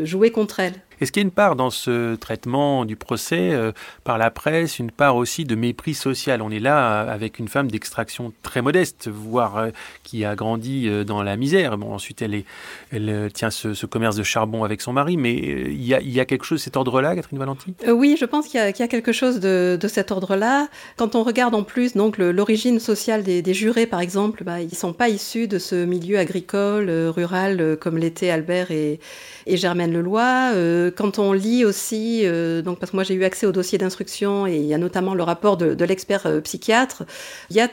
joué 0.05 0.31
contre 0.31 0.61
elle. 0.61 0.75
Est-ce 1.01 1.13
qu'il 1.13 1.21
y 1.21 1.25
a 1.25 1.27
une 1.27 1.33
part 1.33 1.57
dans 1.57 1.71
ce 1.71 2.15
traitement 2.15 2.85
du 2.85 2.97
procès 2.97 3.53
euh, 3.53 3.73
par 4.05 4.17
la 4.17 4.31
presse, 4.31 4.79
une 4.79 4.91
part 4.91 5.17
aussi 5.17 5.45
de 5.45 5.55
mépris 5.55 5.95
social? 5.95 6.41
On 6.41 6.51
est 6.51 6.61
là 6.61 7.05
euh, 7.05 7.15
avec 7.15 7.39
une 7.39 7.49
femme 7.49 7.71
d'extraction 7.71 8.33
très 8.43 8.63
modeste, 8.63 9.09
voire 9.09 9.59
euh, 9.59 9.71
qui 10.05 10.25
a 10.25 10.35
grandi 10.35 10.89
dans 11.05 11.23
la 11.23 11.37
misère. 11.37 11.77
Bon, 11.77 11.93
ensuite, 11.93 12.23
elle, 12.23 12.35
est, 12.35 12.45
elle 12.93 13.31
tient 13.33 13.51
ce, 13.51 13.87
commerce 13.87 14.17
de 14.17 14.23
charbon 14.23 14.65
avec 14.65 14.81
son 14.81 14.93
mari, 14.93 15.17
mais 15.17 15.35
il 15.35 15.85
y, 15.85 16.21
a, 16.21 16.25
quelque 16.25 16.45
chose 16.45 16.61
de 16.61 16.65
cet 16.65 16.77
ordre-là, 16.77 17.15
Catherine 17.15 17.39
Valenti? 17.39 17.75
Oui, 17.89 18.17
je 18.19 18.25
pense 18.25 18.47
qu'il 18.49 18.61
y, 18.61 18.63
a 18.63 18.89
quelque 18.89 19.13
chose 19.13 19.39
de, 19.41 19.79
cet 19.87 20.11
ordre-là. 20.11 20.69
Quand 20.97 21.15
on 21.15 21.23
regarde 21.23 21.55
en 21.55 21.63
plus 21.63 21.95
l'origine 21.95 22.81
sociale 22.81 23.23
des, 23.23 23.43
des, 23.43 23.55
jurés, 23.55 23.87
par 23.87 24.01
exemple, 24.01 24.45
bah, 24.45 24.61
ils 24.61 24.71
ne 24.71 24.75
sont 24.75 24.93
pas 24.93 25.09
issus 25.09 25.47
de 25.47 25.59
ce 25.59 25.85
milieu 25.85 26.19
agricole, 26.19 26.91
rural, 26.91 27.77
comme 27.81 27.99
l'étaient 27.99 28.31
Albert 28.31 28.71
et, 28.71 28.99
et 29.47 29.57
Germaine 29.57 29.93
Leloy 29.93 30.86
quand 30.91 31.19
on 31.19 31.33
lit 31.33 31.65
aussi, 31.65 32.23
euh, 32.25 32.63
donc 32.63 32.79
parce 32.79 32.91
que 32.91 32.97
moi 32.97 33.05
j'ai 33.05 33.15
eu 33.15 33.25
accès 33.25 33.47
au 33.47 33.53
dossier 33.53 33.79
d'instruction 33.79 34.47
et 34.47 34.57
il 34.57 34.65
y 34.65 34.75
a 34.75 34.79
notamment 34.79 35.15
le 35.15 35.23
rapport 35.23 35.57
de, 35.57 35.85
l'expert 35.85 36.27
euh, 36.27 36.41
psychiatre, 36.41 37.05
il 37.51 37.57
y 37.57 37.61
a 37.61 37.69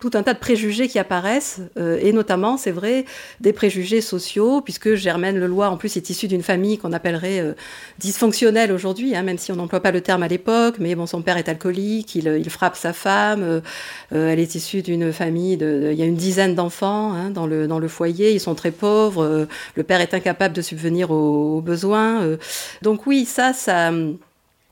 tout 0.00 0.10
un 0.14 0.22
tas 0.22 0.34
de 0.34 0.38
préjugés 0.38 0.88
qui 0.88 0.98
apparaissent, 0.98 1.60
euh, 1.78 1.98
et 2.00 2.12
notamment, 2.12 2.56
c'est 2.56 2.70
vrai, 2.70 3.04
des 3.40 3.52
préjugés 3.52 4.00
sociaux, 4.00 4.60
puisque 4.60 4.94
Germaine 4.94 5.38
Leloy, 5.38 5.66
en 5.68 5.76
plus, 5.76 5.96
est 5.96 6.10
issue 6.10 6.28
d'une 6.28 6.42
famille 6.42 6.78
qu'on 6.78 6.92
appellerait 6.92 7.54
dysfonctionnelle 7.98 8.72
aujourd'hui, 8.72 9.14
hein, 9.14 9.22
même 9.22 9.38
si 9.38 9.52
on 9.52 9.56
n'emploie 9.56 9.80
pas 9.80 9.90
le 9.90 10.00
terme 10.00 10.22
à 10.22 10.28
l'époque, 10.28 10.76
mais 10.78 10.94
bon, 10.94 11.06
son 11.06 11.22
père 11.22 11.36
est 11.36 11.48
alcoolique, 11.48 12.14
il, 12.14 12.50
frappe 12.50 12.76
sa 12.76 12.92
femme, 12.92 13.62
elle 14.10 14.38
est 14.38 14.54
issue 14.54 14.82
d'une 14.82 15.12
famille, 15.12 15.56
de, 15.56 15.90
il 15.92 15.98
y 15.98 16.02
a 16.02 16.06
une 16.06 16.16
dizaine 16.16 16.54
d'enfants 16.54 17.12
hein, 17.12 17.30
dans, 17.30 17.46
le, 17.46 17.66
dans 17.66 17.78
le 17.78 17.88
foyer, 17.88 18.32
ils 18.32 18.40
sont 18.40 18.54
très 18.54 18.70
pauvres, 18.70 19.46
le 19.74 19.82
père 19.82 20.00
est 20.00 20.14
incapable 20.14 20.54
de 20.54 20.62
subvenir 20.62 21.10
aux, 21.10 21.58
aux 21.58 21.60
besoins. 21.60 22.36
donc 22.82 23.06
oui, 23.06 23.24
ça, 23.24 23.52
ça 23.52 23.92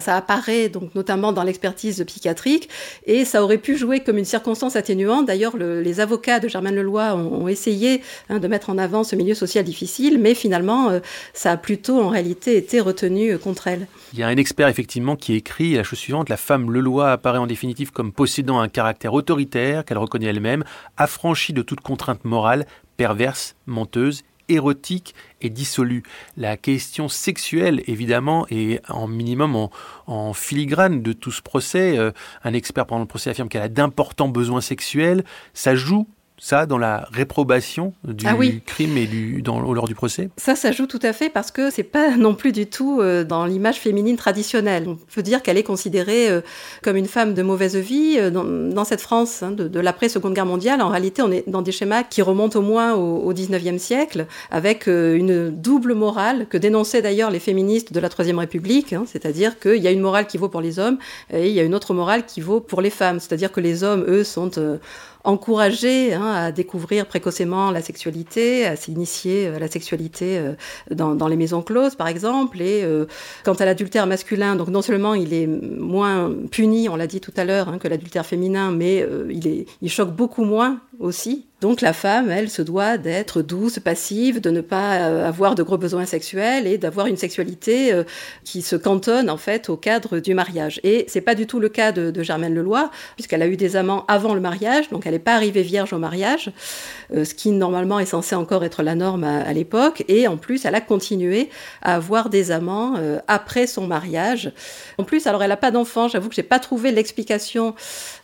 ça 0.01 0.17
apparaît 0.17 0.69
donc 0.69 0.95
notamment 0.95 1.33
dans 1.33 1.43
l'expertise 1.43 2.03
psychiatrique 2.07 2.69
et 3.07 3.25
ça 3.25 3.43
aurait 3.43 3.59
pu 3.59 3.77
jouer 3.77 4.01
comme 4.01 4.19
une 4.19 4.25
circonstance 4.25 4.77
atténuante. 4.77 5.27
D'ailleurs, 5.27 5.57
les 5.57 6.01
avocats 6.01 6.41
de 6.41 6.49
Germaine 6.49 6.75
Leloy 6.75 7.15
ont, 7.15 7.49
essayé 7.49 8.03
hein, 8.29 8.39
de 8.39 8.49
mettre 8.49 8.71
en 8.71 8.79
avant 8.79 9.05
ce 9.05 9.17
milieu 9.17 9.35
social 9.35 9.65
difficile, 9.65 10.19
mais 10.21 10.35
finalement, 10.35 10.91
euh, 10.91 11.01
ça 11.35 11.53
a 11.53 11.57
plutôt 11.57 12.01
en 12.01 12.09
réalité 12.09 12.57
été 12.57 12.81
retenu 12.81 13.33
euh, 13.33 13.39
contre 13.39 13.67
elle. 13.67 13.87
Il 14.13 14.19
y 14.19 14.23
a 14.23 14.29
un 14.29 14.37
expert 14.37 14.69
effectivement 14.69 15.17
qui 15.17 15.35
écrit 15.35 15.75
la 15.75 15.83
chose 15.83 15.99
suivante 15.99 16.29
la 16.29 16.37
femme 16.37 16.71
Leloy 16.71 17.11
apparaît 17.11 17.39
en 17.39 17.47
définitive 17.47 17.93
comme 17.93 18.13
possédant 18.13 18.61
un 18.61 18.69
caractère 18.69 19.15
autoritaire 19.15 19.85
qu'elle 19.85 19.99
reconnaît 19.99 20.27
elle-même, 20.27 20.65
affranchie 20.97 21.53
de 21.53 21.63
toute 21.63 21.81
contrainte 21.81 22.25
morale, 22.25 22.67
perverse, 22.97 23.57
menteuse 23.67 24.23
érotique 24.51 25.15
et 25.41 25.51
dissolu. 25.51 26.03
La 26.37 26.57
question 26.57 27.09
sexuelle, 27.09 27.83
évidemment, 27.87 28.47
est 28.51 28.81
en 28.89 29.07
minimum 29.07 29.69
en, 30.07 30.33
filigrane 30.33 31.03
de 31.03 31.13
tout 31.13 31.33
ce 31.33 31.43
procès. 31.43 31.99
Euh, 31.99 32.13
un 32.45 32.53
expert 32.53 32.87
pendant 32.87 33.03
le 33.03 33.07
procès 33.07 33.31
affirme 33.31 33.49
qu'elle 33.49 33.63
a 33.63 33.69
d'importants 33.69 34.29
besoins 34.29 34.61
sexuels. 34.61 35.25
Ça 35.55 35.75
joue 35.75 36.09
ça 36.41 36.65
dans 36.65 36.79
la 36.79 37.07
réprobation 37.13 37.93
du 38.03 38.27
ah 38.27 38.35
crime 38.65 38.97
et 38.97 39.07
du, 39.07 39.43
dans, 39.43 39.61
lors 39.61 39.87
du 39.87 39.95
procès 39.95 40.31
Ça, 40.39 40.57
ça 40.57 40.73
joue 40.73 40.87
tout 40.87 40.99
à 41.03 41.13
fait 41.13 41.29
parce 41.29 41.51
que 41.51 41.71
c'est 41.71 41.83
pas 41.83 42.17
non 42.17 42.35
plus 42.35 42.51
du 42.51 42.67
tout 42.67 43.01
euh, 43.01 43.23
dans 43.25 43.45
l'image 43.45 43.77
féminine 43.77 44.17
traditionnelle. 44.17 44.89
On 44.89 44.99
peut 45.15 45.23
dire 45.23 45.43
qu'elle 45.43 45.59
est 45.59 45.63
considérée 45.63 46.31
euh, 46.31 46.41
comme 46.83 46.97
une 46.97 47.07
femme 47.07 47.35
de 47.35 47.43
mauvaise 47.43 47.77
vie 47.77 48.17
euh, 48.19 48.31
dans, 48.31 48.85
cette 48.85 49.03
France 49.03 49.43
hein, 49.43 49.51
de, 49.53 49.81
l'après-seconde 49.81 50.33
guerre 50.33 50.47
mondiale. 50.47 50.81
En 50.81 50.89
réalité, 50.89 51.21
on 51.21 51.31
est 51.31 51.47
dans 51.47 51.61
des 51.61 51.73
schémas 51.73 52.03
qui 52.05 52.23
remontent 52.23 52.59
au 52.59 52.63
moins 52.63 52.95
au, 52.95 53.33
19e 53.35 53.79
siècle 53.79 54.27
avec 54.51 54.87
une 54.87 55.51
double 55.51 55.95
morale 55.95 56.47
que 56.49 56.57
dénonçaient 56.57 57.03
d'ailleurs 57.03 57.31
les 57.31 57.39
féministes 57.39 57.93
de 57.93 58.01
la 58.01 58.09
Troisième 58.09 58.39
République, 58.39 58.93
hein, 58.93 59.05
c'est-à-dire 59.07 59.61
qu'il 59.61 59.77
y 59.77 59.87
a 59.87 59.91
une 59.91 60.01
morale 60.01 60.27
qui 60.27 60.37
vaut 60.37 60.49
pour 60.49 60.61
les 60.61 60.79
hommes 60.79 60.99
et 61.33 61.49
il 61.49 61.55
y 61.55 61.61
a 61.61 61.63
une 61.63 61.75
autre 61.75 61.95
morale 61.95 62.25
qui 62.27 62.41
vaut 62.41 62.61
pour 62.61 62.81
les 62.81 62.91
femmes. 62.91 63.21
C'est-à-dire 63.21 63.53
que 63.53 63.61
les 63.61 63.85
hommes, 63.85 64.05
eux, 64.09 64.25
sont 64.25 64.51
encourager 65.25 66.15
hein, 66.15 66.33
à 66.33 66.53
découvrir 66.53 67.07
précocement 67.07 67.71
la 67.71 67.83
sexualité, 67.83 68.67
à 68.67 68.77
s'initier 68.77 69.49
à 69.49 69.59
la 69.59 69.69
sexualité 69.69 70.39
euh, 70.39 70.53
dans, 70.91 71.15
dans, 71.15 71.29
les 71.29 71.37
maisons 71.37 71.63
closes, 71.63 71.95
par 71.95 72.09
exemple. 72.09 72.61
Et 72.61 72.83
euh, 72.83 73.07
quant 73.45 73.55
à 73.55 73.65
l'adultère 73.65 74.07
masculin, 74.07 74.57
donc 74.57 74.69
non 74.69 74.83
seulement 74.83 75.15
il 75.15 75.35
est 75.35 75.47
moins 75.47 76.33
puni, 76.51 76.89
on 76.89 76.97
l'a 76.97 77.07
dit 77.07 77.21
tout 77.21 77.35
à 77.37 77.45
l'heure, 77.45 77.69
hein, 77.69 77.79
que 77.79 77.89
l'adultère 77.89 78.25
féminin, 78.25 78.71
mais 78.71 79.03
euh, 79.03 79.27
il, 79.31 79.47
est, 79.47 79.67
il 79.83 79.91
choque 79.91 80.15
beaucoup 80.15 80.45
moins 80.45 80.81
aussi. 80.99 81.47
Donc 81.61 81.83
la 81.83 81.93
femme, 81.93 82.31
elle, 82.31 82.49
se 82.49 82.63
doit 82.63 82.97
d'être 82.97 83.43
douce, 83.43 83.79
passive, 83.81 84.41
de 84.41 84.49
ne 84.49 84.63
pas 84.63 84.95
euh, 85.01 85.29
avoir 85.29 85.55
de 85.55 85.63
gros 85.63 85.77
besoins 85.77 86.07
sexuels 86.07 86.67
et 86.67 86.79
d'avoir 86.79 87.07
une 87.07 87.19
sexualité 87.19 87.93
euh, 87.93 88.05
qui 88.45 88.63
se 88.63 88.77
cantonne 88.77 89.29
en 89.29 89.37
fait 89.37 89.69
au 89.69 89.77
cadre 89.77 90.21
du 90.21 90.33
mariage. 90.33 90.81
Et 90.85 91.05
c'est 91.09 91.21
pas 91.21 91.35
du 91.35 91.47
tout 91.47 91.61
le 91.61 91.69
cas 91.69 91.93
de, 91.93 92.23
Germaine 92.23 92.55
Leloy, 92.55 92.89
puisqu'elle 93.15 93.43
a 93.43 93.47
eu 93.47 93.57
des 93.57 93.77
amants 93.77 94.05
avant 94.09 94.35
le 94.35 94.41
mariage, 94.41 94.89
donc 94.89 95.07
elle 95.07 95.13
n'est 95.13 95.19
pas 95.19 95.35
arrivée 95.35 95.63
vierge 95.63 95.93
au 95.93 95.99
mariage, 95.99 96.51
euh, 97.15 97.25
ce 97.25 97.35
qui 97.35 97.51
normalement 97.51 97.99
est 97.99 98.07
censé 98.07 98.35
encore 98.35 98.65
être 98.65 98.83
la 98.83 98.95
norme 98.95 99.25
à, 99.25 99.53
l'époque. 99.53 100.05
Et 100.09 100.29
en 100.29 100.39
plus, 100.39 100.65
elle 100.65 100.75
a 100.75 100.81
continué 100.81 101.51
à 101.83 101.97
avoir 101.97 102.31
des 102.31 102.53
amants 102.53 102.95
après 103.27 103.67
son 103.67 103.87
mariage. 103.87 104.53
En 104.97 105.05
plus, 105.05 105.27
alors 105.27 105.43
elle 105.43 105.49
n'a 105.49 105.57
pas 105.57 105.71
d'enfant. 105.71 106.09
J'avoue 106.09 106.29
que 106.29 106.35
j'ai 106.35 106.43
pas 106.43 106.59
trouvé 106.59 106.93
l'explication. 106.93 107.75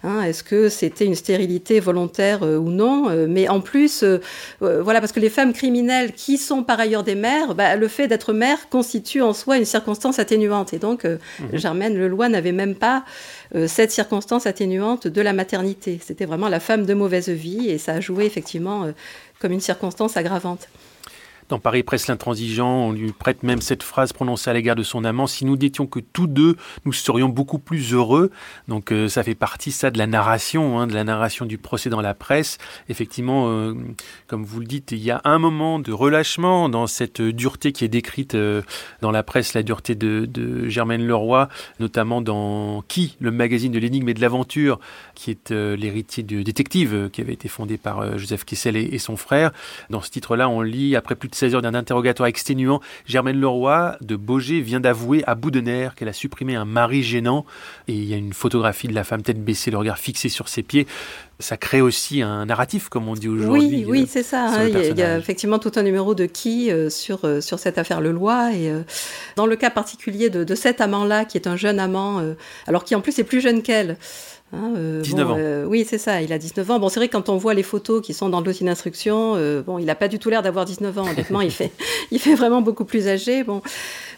Hein, 0.05 0.23
Est-ce 0.23 0.43
que 0.43 0.69
c'était 0.69 1.05
une 1.05 1.15
stérilité 1.15 1.81
volontaire 1.81 2.43
ou 2.43 2.71
non 2.71 3.26
mais 3.29 3.49
en 3.49 3.61
plus, 3.61 4.03
euh, 4.03 4.21
euh, 4.63 4.83
voilà, 4.83 5.01
parce 5.01 5.13
que 5.13 5.21
les 5.21 5.31
femmes 5.31 5.53
criminelles 5.53 6.13
qui 6.13 6.39
sont 6.39 6.63
par 6.63 6.81
ailleurs 6.81 7.03
des 7.03 7.15
mères, 7.15 7.55
bah, 7.55 7.77
le 7.77 7.89
fait 7.89 8.09
d'être 8.09 8.33
mère 8.33 8.69
constitue 8.69 9.23
en 9.23 9.33
soi 9.33 9.59
une 9.59 9.65
circonstance 9.65 10.19
atténuante. 10.19 10.73
Et 10.73 10.79
donc, 10.79 11.05
mhm. 11.05 11.19
Germaine 11.53 11.97
Leloy 11.97 12.29
n'avait 12.29 12.53
même 12.53 12.75
pas 12.75 13.05
cette 13.67 13.93
circonstance 13.93 14.47
atténuante 14.47 15.07
de 15.07 15.21
la 15.21 15.33
maternité. 15.33 16.01
C'était 16.03 16.25
vraiment 16.25 16.49
la 16.49 16.61
femme 16.61 16.85
de 16.85 16.95
mauvaise 16.95 17.29
vie 17.29 17.71
et 17.71 17.79
ça 17.79 17.93
a 17.93 18.01
joué 18.01 18.25
effectivement 18.27 18.87
comme 19.41 19.53
une 19.53 19.61
circonstance 19.61 20.17
aggravante. 20.17 20.69
Dans 21.49 21.61
Paris 21.61 21.85
Presse 21.85 22.09
l'intransigeant, 22.09 22.89
on 22.89 22.93
lui 22.93 23.13
prête 23.13 23.45
même 23.45 23.61
cette 23.61 23.85
phrase 23.85 24.13
prononcée 24.13 24.51
à 24.51 24.53
l'égard 24.53 24.75
de 24.75 24.83
son 24.83 25.05
amant 25.05 25.29
Si 25.29 25.45
nous 25.45 25.57
n'étions 25.57 25.87
que 25.87 26.01
tous 26.01 26.27
deux, 26.27 26.57
nous 26.85 26.93
serions 26.93 27.29
beaucoup 27.29 27.61
plus 27.61 27.93
heureux. 27.93 28.33
Donc 28.67 28.91
euh, 28.91 29.09
ça 29.09 29.23
fait 29.23 29.37
partie 29.37 29.71
ça 29.71 29.93
de 29.93 29.99
la 29.99 30.09
narration, 30.09 30.81
hein, 30.81 30.89
de 30.89 30.95
la 30.95 31.05
narration 31.05 31.47
du 31.47 31.57
procès 31.57 31.89
dans 31.89 32.01
la 32.01 32.15
presse. 32.15 32.59
Effectivement, 32.89 33.49
euh, 33.49 33.75
comme 34.27 34.45
vous 34.45 34.59
le 34.59 34.67
dites, 34.67 34.91
il 34.91 34.99
y 34.99 35.13
a 35.13 35.21
un 35.23 35.39
moment 35.39 35.79
de 35.79 35.93
relâchement 35.93 36.69
dans 36.69 36.89
cette 36.89 37.23
dureté 37.23 37.71
qui 37.71 37.85
est 37.85 37.89
décrite 37.89 38.35
euh, 38.35 38.63
dans 39.01 39.13
la 39.13 39.23
presse, 39.23 39.55
la 39.55 39.63
dureté 39.63 39.95
de, 39.95 40.27
Germaine 40.69 41.07
Leroy, 41.07 41.49
notamment 41.79 42.21
dans 42.21 42.83
Qui, 42.89 43.17
le 43.21 43.31
magazine 43.31 43.71
de 43.71 43.79
l'énigme 43.79 44.09
et 44.09 44.15
de 44.15 44.21
l'aventure, 44.21 44.81
qui 45.15 45.31
est 45.31 45.51
l'héritier 45.51 46.23
du 46.23 46.43
détective 46.43 47.09
qui 47.13 47.21
avait 47.21 47.33
été 47.33 47.49
fondé 47.49 47.77
par 47.77 48.19
Joseph 48.19 48.45
Kessel 48.45 48.77
et, 48.77 48.83
et, 48.83 48.99
son 48.99 49.17
frère. 49.17 49.53
Dans 49.91 50.01
ce 50.01 50.11
titre-là, 50.11 50.49
on 50.49 50.61
lit 50.61 50.97
après 50.97 51.15
plus 51.15 51.29
de 51.29 51.36
16 51.37 51.55
heures 51.55 51.63
d'un 51.63 51.75
interrogatoire 51.75 52.29
exténuant, 52.29 52.81
Germaine 53.07 53.39
Leroy 53.39 53.97
de 54.01 54.17
Beaugé 54.17 54.61
vient 54.61 54.81
d'avouer 54.81 55.23
à 55.27 55.35
bout 55.35 55.51
de 55.51 55.61
nerfs 55.61 55.95
qu'elle 55.95 56.09
a 56.09 56.13
supprimé 56.13 56.57
un 56.57 56.65
mari 56.65 57.03
gênant. 57.03 57.45
Et 57.89 57.93
il 57.93 58.05
y 58.05 58.15
a 58.15 58.17
une 58.17 58.33
photographie 58.33 58.89
de 58.89 58.95
la 58.95 59.05
femme 59.05 59.23
tête 59.23 59.43
baissée, 59.43 59.71
le 59.71 59.79
regard 59.79 59.99
fixé 59.99 60.29
sur 60.29 60.49
ses 60.49 60.63
pieds. 60.63 60.87
Ça 61.39 61.59
crée 61.59 61.83
aussi 61.83 62.23
un 62.23 62.47
narratif, 62.47 62.89
comme 62.89 63.09
on 63.09 63.15
dit 63.15 63.29
aujourd'hui. 63.29 63.61
Oui, 63.61 63.85
oui, 63.87 64.03
euh, 64.03 64.07
c'est 64.09 64.23
ça. 64.23 64.47
Hein. 64.47 64.69
il, 64.69 64.99
y 64.99 65.03
a, 65.03 65.19
effectivement 65.19 65.59
tout 65.59 65.73
un 65.77 65.83
numéro 65.83 66.15
de 66.15 66.25
qui 66.25 66.71
euh, 66.71 66.89
sur, 66.89 67.27
euh, 67.27 67.43
sur 67.43 67.59
cette 67.59 67.77
affaire 67.77 68.01
Leloy. 68.01 68.55
Et 68.55 68.73
dans 69.37 69.45
le 69.45 69.57
cas 69.57 69.69
particulier 69.69 70.31
de, 70.31 70.45
de 70.45 70.55
cet 70.55 70.81
amant-là, 70.81 71.27
qui 71.27 71.37
est 71.37 71.47
un 71.47 71.57
jeune 71.57 71.79
amant, 71.79 72.23
alors 72.67 72.85
qui 72.85 72.95
en 72.95 73.03
plus 73.03 73.19
est 73.19 73.25
plus 73.25 73.43
jeune 73.43 73.63
qu'elle, 73.63 73.99
19 74.53 75.19
hein, 75.19 75.33
ans. 75.33 75.37
Euh, 75.39 75.65
oui, 75.65 75.85
c'est 75.89 75.99
ça, 75.99 76.23
il 76.23 76.33
a 76.33 76.39
19 76.39 76.71
ans. 76.71 76.79
Bon, 76.79 76.89
c'est 76.89 77.01
vrai 77.01 77.09
que 77.09 77.13
quand 77.13 77.29
on 77.29 77.37
voit 77.37 77.53
les 77.53 77.65
photos 77.65 78.01
qui 78.01 78.15
sont 78.15 78.29
dans 78.29 78.39
le 78.39 78.45
dossier 78.45 78.65
d'instruction, 78.65 79.35
euh, 79.37 79.63
bon, 79.63 79.79
il 79.79 79.87
n'a 79.87 79.97
pas 79.97 80.07
du 80.07 80.21
tout 80.21 80.31
l'air 80.31 80.43
d'avoir 80.43 80.65
19 80.65 80.99
ans, 80.99 81.09
honnêtement, 81.09 81.41
il, 81.41 81.51
fait, 81.51 81.73
il 82.13 82.21
fait 82.21 82.35
vraiment 82.35 82.63
beaucoup 82.63 82.85
plus 82.85 83.09
âgé. 83.09 83.43
Bon. 83.43 83.61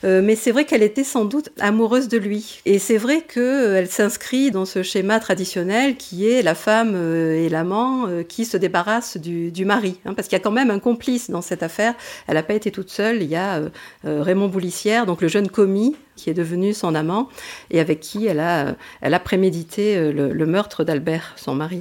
Euh, 0.04 0.20
mais 0.22 0.36
c'est 0.36 0.52
vrai 0.52 0.66
qu'elle 0.66 0.82
était 0.82 1.04
sans 1.04 1.24
doute 1.24 1.48
amoureuse 1.58 2.08
de 2.08 2.18
lui. 2.18 2.60
Et 2.66 2.78
c'est 2.78 2.98
vrai 2.98 3.22
qu'elle 3.22 3.88
s'inscrit 3.88 4.50
dans 4.50 4.66
ce 4.66 4.82
schéma 4.82 5.18
traditionnel 5.18 5.96
qui 5.96 6.28
est 6.28 6.42
la 6.42 6.54
femme 6.54 6.94
et 6.94 7.48
l'amant 7.48 8.06
qui 8.28 8.44
se 8.44 8.56
débarrassent 8.56 9.16
du, 9.16 9.50
du 9.50 9.64
mari. 9.64 9.98
Hein, 10.04 10.12
parce 10.14 10.28
qu'il 10.28 10.36
y 10.36 10.40
a 10.40 10.44
quand 10.44 10.50
même 10.50 10.70
un 10.70 10.78
complice 10.78 11.30
dans 11.30 11.42
cette 11.42 11.62
affaire. 11.62 11.94
Elle 12.26 12.34
n'a 12.34 12.42
pas 12.42 12.54
été 12.54 12.70
toute 12.70 12.90
seule. 12.90 13.22
Il 13.22 13.30
y 13.30 13.36
a 13.36 13.62
Raymond 14.04 14.48
Boulissière, 14.48 15.06
donc 15.06 15.22
le 15.22 15.28
jeune 15.28 15.48
commis 15.48 15.96
qui 16.18 16.28
est 16.28 16.35
devenu 16.35 16.74
son 16.74 16.94
amant 16.94 17.28
et 17.70 17.81
avec 17.81 18.00
qui 18.00 18.26
elle 18.26 18.40
a, 18.40 18.74
a 19.00 19.20
prémédité 19.20 20.12
le, 20.12 20.33
le 20.33 20.46
meurtre 20.46 20.85
d'Albert, 20.85 21.33
son 21.37 21.54
mari. 21.54 21.81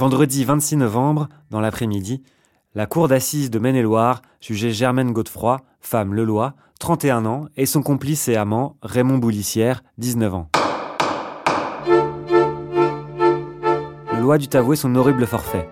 Vendredi 0.00 0.46
26 0.46 0.76
novembre, 0.76 1.28
dans 1.50 1.60
l'après-midi, 1.60 2.22
la 2.74 2.86
cour 2.86 3.06
d'assises 3.06 3.50
de 3.50 3.58
Maine-et-Loire 3.58 4.22
jugeait 4.40 4.70
Germaine 4.70 5.12
Godefroy, 5.12 5.60
femme 5.80 6.14
Leloy, 6.14 6.52
31 6.78 7.26
ans, 7.26 7.44
et 7.56 7.66
son 7.66 7.82
complice 7.82 8.26
et 8.28 8.36
amant, 8.36 8.76
Raymond 8.80 9.18
Boulissière, 9.18 9.82
19 9.98 10.34
ans. 10.34 10.48
Leloy 14.14 14.38
dut 14.38 14.56
avouer 14.56 14.76
son 14.76 14.94
horrible 14.94 15.26
forfait. 15.26 15.68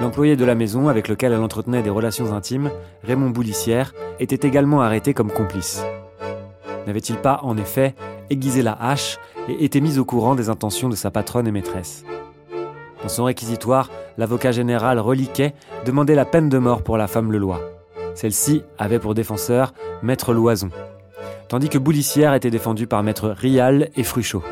L'employé 0.00 0.36
de 0.36 0.44
la 0.44 0.54
maison 0.54 0.88
avec 0.88 1.08
lequel 1.08 1.32
elle 1.32 1.42
entretenait 1.42 1.82
des 1.82 1.90
relations 1.90 2.32
intimes, 2.32 2.70
Raymond 3.02 3.30
Boulissière, 3.30 3.94
était 4.20 4.46
également 4.46 4.80
arrêté 4.80 5.12
comme 5.12 5.30
complice. 5.30 5.84
N'avait-il 6.86 7.16
pas, 7.16 7.40
en 7.42 7.56
effet, 7.56 7.94
aiguisé 8.30 8.62
la 8.62 8.72
hache 8.72 9.18
et 9.48 9.64
été 9.64 9.80
mis 9.80 9.98
au 9.98 10.04
courant 10.04 10.36
des 10.36 10.48
intentions 10.48 10.88
de 10.88 10.94
sa 10.94 11.10
patronne 11.10 11.48
et 11.48 11.52
maîtresse? 11.52 12.04
Dans 13.02 13.08
son 13.08 13.24
réquisitoire, 13.24 13.90
l'avocat 14.16 14.52
général 14.52 15.00
Reliquet 15.00 15.54
demandait 15.84 16.14
la 16.14 16.24
peine 16.24 16.48
de 16.48 16.58
mort 16.58 16.82
pour 16.82 16.96
la 16.96 17.08
femme 17.08 17.32
Leloy. 17.32 17.58
Celle-ci 18.14 18.62
avait 18.78 18.98
pour 18.98 19.14
défenseur 19.14 19.74
Maître 20.02 20.32
Loison, 20.32 20.70
tandis 21.48 21.68
que 21.68 21.78
Boulissière 21.78 22.34
était 22.34 22.50
défendu 22.50 22.86
par 22.86 23.02
Maître 23.02 23.30
Rial 23.30 23.90
et 23.96 24.04
Fruchot. 24.04 24.42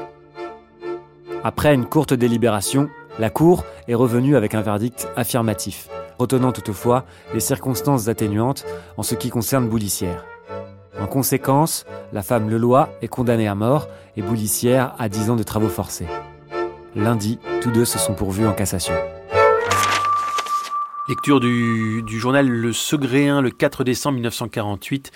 Après 1.44 1.74
une 1.74 1.86
courte 1.86 2.14
délibération, 2.14 2.88
la 3.18 3.30
Cour 3.30 3.64
est 3.88 3.94
revenue 3.94 4.36
avec 4.36 4.54
un 4.54 4.60
verdict 4.60 5.08
affirmatif, 5.16 5.88
retenant 6.18 6.52
toutefois 6.52 7.06
les 7.32 7.40
circonstances 7.40 8.08
atténuantes 8.08 8.66
en 8.98 9.02
ce 9.02 9.14
qui 9.14 9.30
concerne 9.30 9.68
Boulissière. 9.68 10.24
En 11.00 11.06
conséquence, 11.06 11.86
la 12.12 12.22
femme 12.22 12.50
Leloy 12.50 12.88
est 13.00 13.08
condamnée 13.08 13.48
à 13.48 13.54
mort 13.54 13.88
et 14.16 14.22
Boulissière 14.22 14.94
à 14.98 15.08
10 15.08 15.30
ans 15.30 15.36
de 15.36 15.42
travaux 15.42 15.68
forcés. 15.68 16.06
Lundi, 16.94 17.38
tous 17.62 17.70
deux 17.70 17.84
se 17.84 17.98
sont 17.98 18.14
pourvus 18.14 18.46
en 18.46 18.52
cassation. 18.52 18.94
Lecture 21.08 21.40
du, 21.40 22.02
journal 22.18 22.48
Le 22.48 22.72
Segréen 22.72 23.40
le 23.40 23.50
4 23.50 23.84
décembre 23.84 24.14
1948 24.16 25.12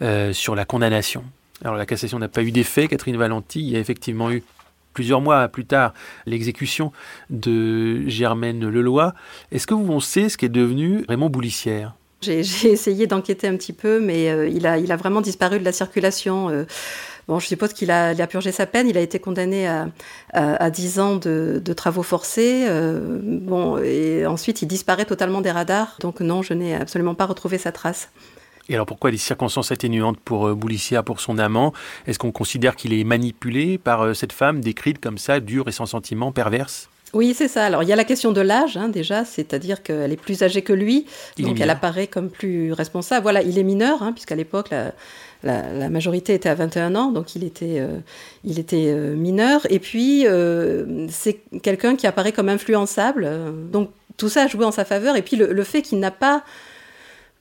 euh, 0.00 0.32
sur 0.32 0.54
la 0.54 0.64
condamnation. 0.64 1.24
Alors 1.62 1.76
la 1.76 1.84
cassation 1.84 2.18
n'a 2.18 2.28
pas 2.28 2.42
eu 2.42 2.52
d'effet, 2.52 2.88
Catherine 2.88 3.16
Valenti. 3.16 3.60
Il 3.60 3.70
y 3.70 3.76
a 3.76 3.78
effectivement 3.78 4.30
eu 4.30 4.42
plusieurs 4.92 5.20
mois 5.20 5.48
plus 5.48 5.64
tard 5.64 5.94
l'exécution 6.26 6.92
de 7.30 8.08
Germaine 8.08 8.68
Leloy. 8.68 9.12
Est-ce 9.50 9.66
que 9.66 9.74
vous 9.74 10.00
sait 10.00 10.28
ce 10.28 10.36
qu'est 10.36 10.48
devenu 10.48 11.04
Raymond 11.08 11.30
Boulissière? 11.30 11.94
J'ai 12.22 12.70
essayé 12.70 13.08
d'enquêter 13.08 13.48
un 13.48 13.56
petit 13.56 13.72
peu, 13.72 13.98
mais 13.98 14.30
euh, 14.30 14.48
il, 14.48 14.64
a, 14.66 14.74
a 14.74 14.96
vraiment 14.96 15.20
disparu 15.20 15.58
de 15.58 15.64
la 15.64 15.72
circulation. 15.72 16.50
Euh, 16.50 16.64
Bon, 17.28 17.38
je 17.38 17.46
suppose 17.46 17.72
qu'il 17.72 17.90
a, 17.90 18.14
purgé 18.26 18.50
sa 18.52 18.66
peine. 18.66 18.88
Il 18.88 18.98
a 18.98 19.00
été 19.00 19.18
condamné 19.18 19.66
à, 19.66 19.88
à, 20.32 20.70
10 20.70 20.98
ans 20.98 21.16
de, 21.16 21.72
travaux 21.72 22.02
forcés. 22.02 22.64
Euh, 22.68 23.20
bon, 23.22 23.78
et 23.78 24.26
ensuite, 24.26 24.62
il 24.62 24.66
disparaît 24.66 25.04
totalement 25.04 25.40
des 25.40 25.50
radars. 25.50 25.96
Donc 26.00 26.20
non, 26.20 26.42
je 26.42 26.54
n'ai 26.54 26.74
absolument 26.74 27.14
pas 27.14 27.26
retrouvé 27.26 27.58
sa 27.58 27.72
trace. 27.72 28.10
Et 28.68 28.74
alors 28.74 28.86
pourquoi 28.86 29.10
des 29.10 29.16
circonstances 29.16 29.72
atténuantes 29.72 30.18
pour 30.20 30.48
euh, 30.48 30.54
Boulissia, 30.54 31.02
pour 31.02 31.20
son 31.20 31.38
amant? 31.38 31.72
Est-ce 32.06 32.18
qu'on 32.18 32.32
considère 32.32 32.76
qu'il 32.76 32.92
est 32.92 33.04
manipulé 33.04 33.78
par 33.78 34.02
euh, 34.02 34.14
cette 34.14 34.32
femme 34.32 34.60
décrite 34.60 35.00
comme 35.00 35.18
ça, 35.18 35.40
dure 35.40 35.68
et 35.68 35.72
sans 35.72 35.86
sentiment, 35.86 36.32
perverse? 36.32 36.88
Oui, 37.12 37.34
c'est 37.36 37.48
ça. 37.48 37.66
Alors, 37.66 37.82
il 37.82 37.88
y 37.90 37.92
a 37.92 37.96
la 37.96 38.04
question 38.04 38.32
de 38.32 38.40
l'âge, 38.40 38.78
hein, 38.78 38.88
déjà, 38.88 39.26
c'est-à-dire 39.26 39.82
qu'elle 39.82 40.12
est 40.12 40.16
plus 40.16 40.42
âgée 40.42 40.62
que 40.62 40.72
lui, 40.72 41.06
donc 41.38 41.60
elle 41.60 41.68
apparaît 41.68 42.06
comme 42.06 42.30
plus 42.30 42.72
responsable. 42.72 43.22
Voilà, 43.22 43.42
il 43.42 43.58
est 43.58 43.62
mineur, 43.62 44.02
hein, 44.02 44.12
puisqu'à 44.12 44.34
l'époque, 44.34 44.70
la, 44.70 44.92
la, 45.42 45.88
majorité 45.90 46.32
était 46.32 46.48
à 46.48 46.54
21 46.54 46.94
ans, 46.94 47.10
donc 47.10 47.36
il 47.36 47.44
était, 47.44 47.80
euh, 47.80 47.98
il 48.44 48.58
était 48.58 48.86
euh, 48.86 49.14
mineur. 49.14 49.66
Et 49.70 49.78
puis, 49.78 50.26
euh, 50.26 51.06
c'est 51.10 51.40
quelqu'un 51.62 51.96
qui 51.96 52.06
apparaît 52.06 52.32
comme 52.32 52.48
influençable. 52.48 53.28
Donc, 53.70 53.90
tout 54.16 54.30
ça 54.30 54.44
a 54.44 54.46
joué 54.46 54.64
en 54.64 54.72
sa 54.72 54.86
faveur. 54.86 55.16
Et 55.16 55.22
puis, 55.22 55.36
le 55.36 55.64
fait 55.64 55.82
qu'il 55.82 55.98
n'a 55.98 56.10
pas 56.10 56.44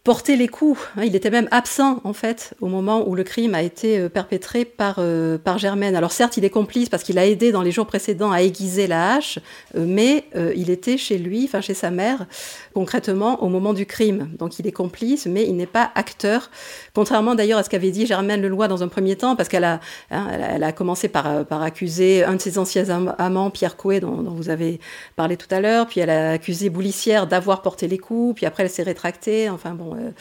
porter 0.04 0.36
les 0.36 0.48
coups. 0.48 0.80
Hein, 0.98 1.04
il 1.06 1.16
était 1.16 1.30
même 1.30 1.48
absent, 1.52 2.02
en 2.04 2.14
fait, 2.14 2.56
au 2.60 2.68
moment 2.68 3.08
où 3.08 3.14
le 3.14 3.24
crime 3.24 3.54
a 3.54 3.62
été 3.62 4.00
euh, 4.00 4.10
perpétré 4.10 4.66
par, 4.66 4.96
euh, 4.98 5.38
par 5.38 5.60
Germaine. 5.60 5.96
Alors 5.96 6.12
certes, 6.12 6.38
il 6.38 6.46
est 6.46 6.50
complice 6.50 6.90
parce 6.90 7.04
qu'il 7.04 7.20
a 7.20 7.28
aidé 7.28 7.52
dans 7.52 7.62
les 7.62 7.72
jours 7.72 7.86
précédents 7.86 8.32
à 8.32 8.42
aiguiser 8.42 8.88
la 8.88 9.14
hache, 9.14 9.38
euh, 9.76 9.86
mais 9.88 10.26
il 10.56 10.70
était 10.70 10.98
chez 10.98 11.18
lui, 11.18 11.44
enfin 11.46 11.62
chez 11.62 11.74
sa 11.74 11.92
mère, 11.92 12.26
concrètement 12.74 13.44
au 13.44 13.50
moment 13.50 13.74
du 13.74 13.86
crime. 13.86 14.30
Donc 14.40 14.60
il 14.60 14.68
est 14.68 14.72
complice, 14.72 15.26
mais 15.26 15.46
il 15.46 15.56
n'est 15.56 15.66
pas 15.66 15.92
acteur, 15.96 16.50
contrairement 16.94 17.36
d'ailleurs 17.36 17.60
à 17.60 17.64
ce 17.64 17.70
qu'avait 17.70 17.92
dit 17.92 18.06
Germaine 18.06 18.42
Leloy 18.42 18.68
dans 18.68 18.82
un 18.82 18.88
premier 18.88 19.16
temps, 19.16 19.36
parce 19.36 19.50
qu'elle 19.50 19.64
a, 19.64 19.80
hein, 20.10 20.28
a, 20.62 20.72
commencé 20.72 21.10
par, 21.10 21.46
par 21.46 21.62
accuser 21.62 22.24
un 22.24 22.36
de 22.36 22.42
ses 22.42 22.58
anciens 22.58 22.86
amants, 23.18 23.50
Pierre 23.50 23.78
Coué, 23.78 24.00
dont, 24.00 24.22
dont, 24.22 24.32
vous 24.32 24.50
avez 24.50 24.80
parlé 25.16 25.38
tout 25.38 25.48
à 25.52 25.60
l'heure, 25.60 25.88
puis 25.88 26.00
elle 26.00 26.10
a 26.10 26.32
accusé 26.32 26.70
Boulissière 26.70 27.28
d'avoir 27.28 27.62
porté 27.62 27.88
les 27.88 27.98
coups, 27.98 28.36
puis 28.36 28.46
après 28.46 28.64
elle 28.64 28.70
s'est 28.70 28.84
rétractée, 28.84 29.50
enfin 29.50 29.72
bon... 29.72 29.91
Euh, 29.96 30.12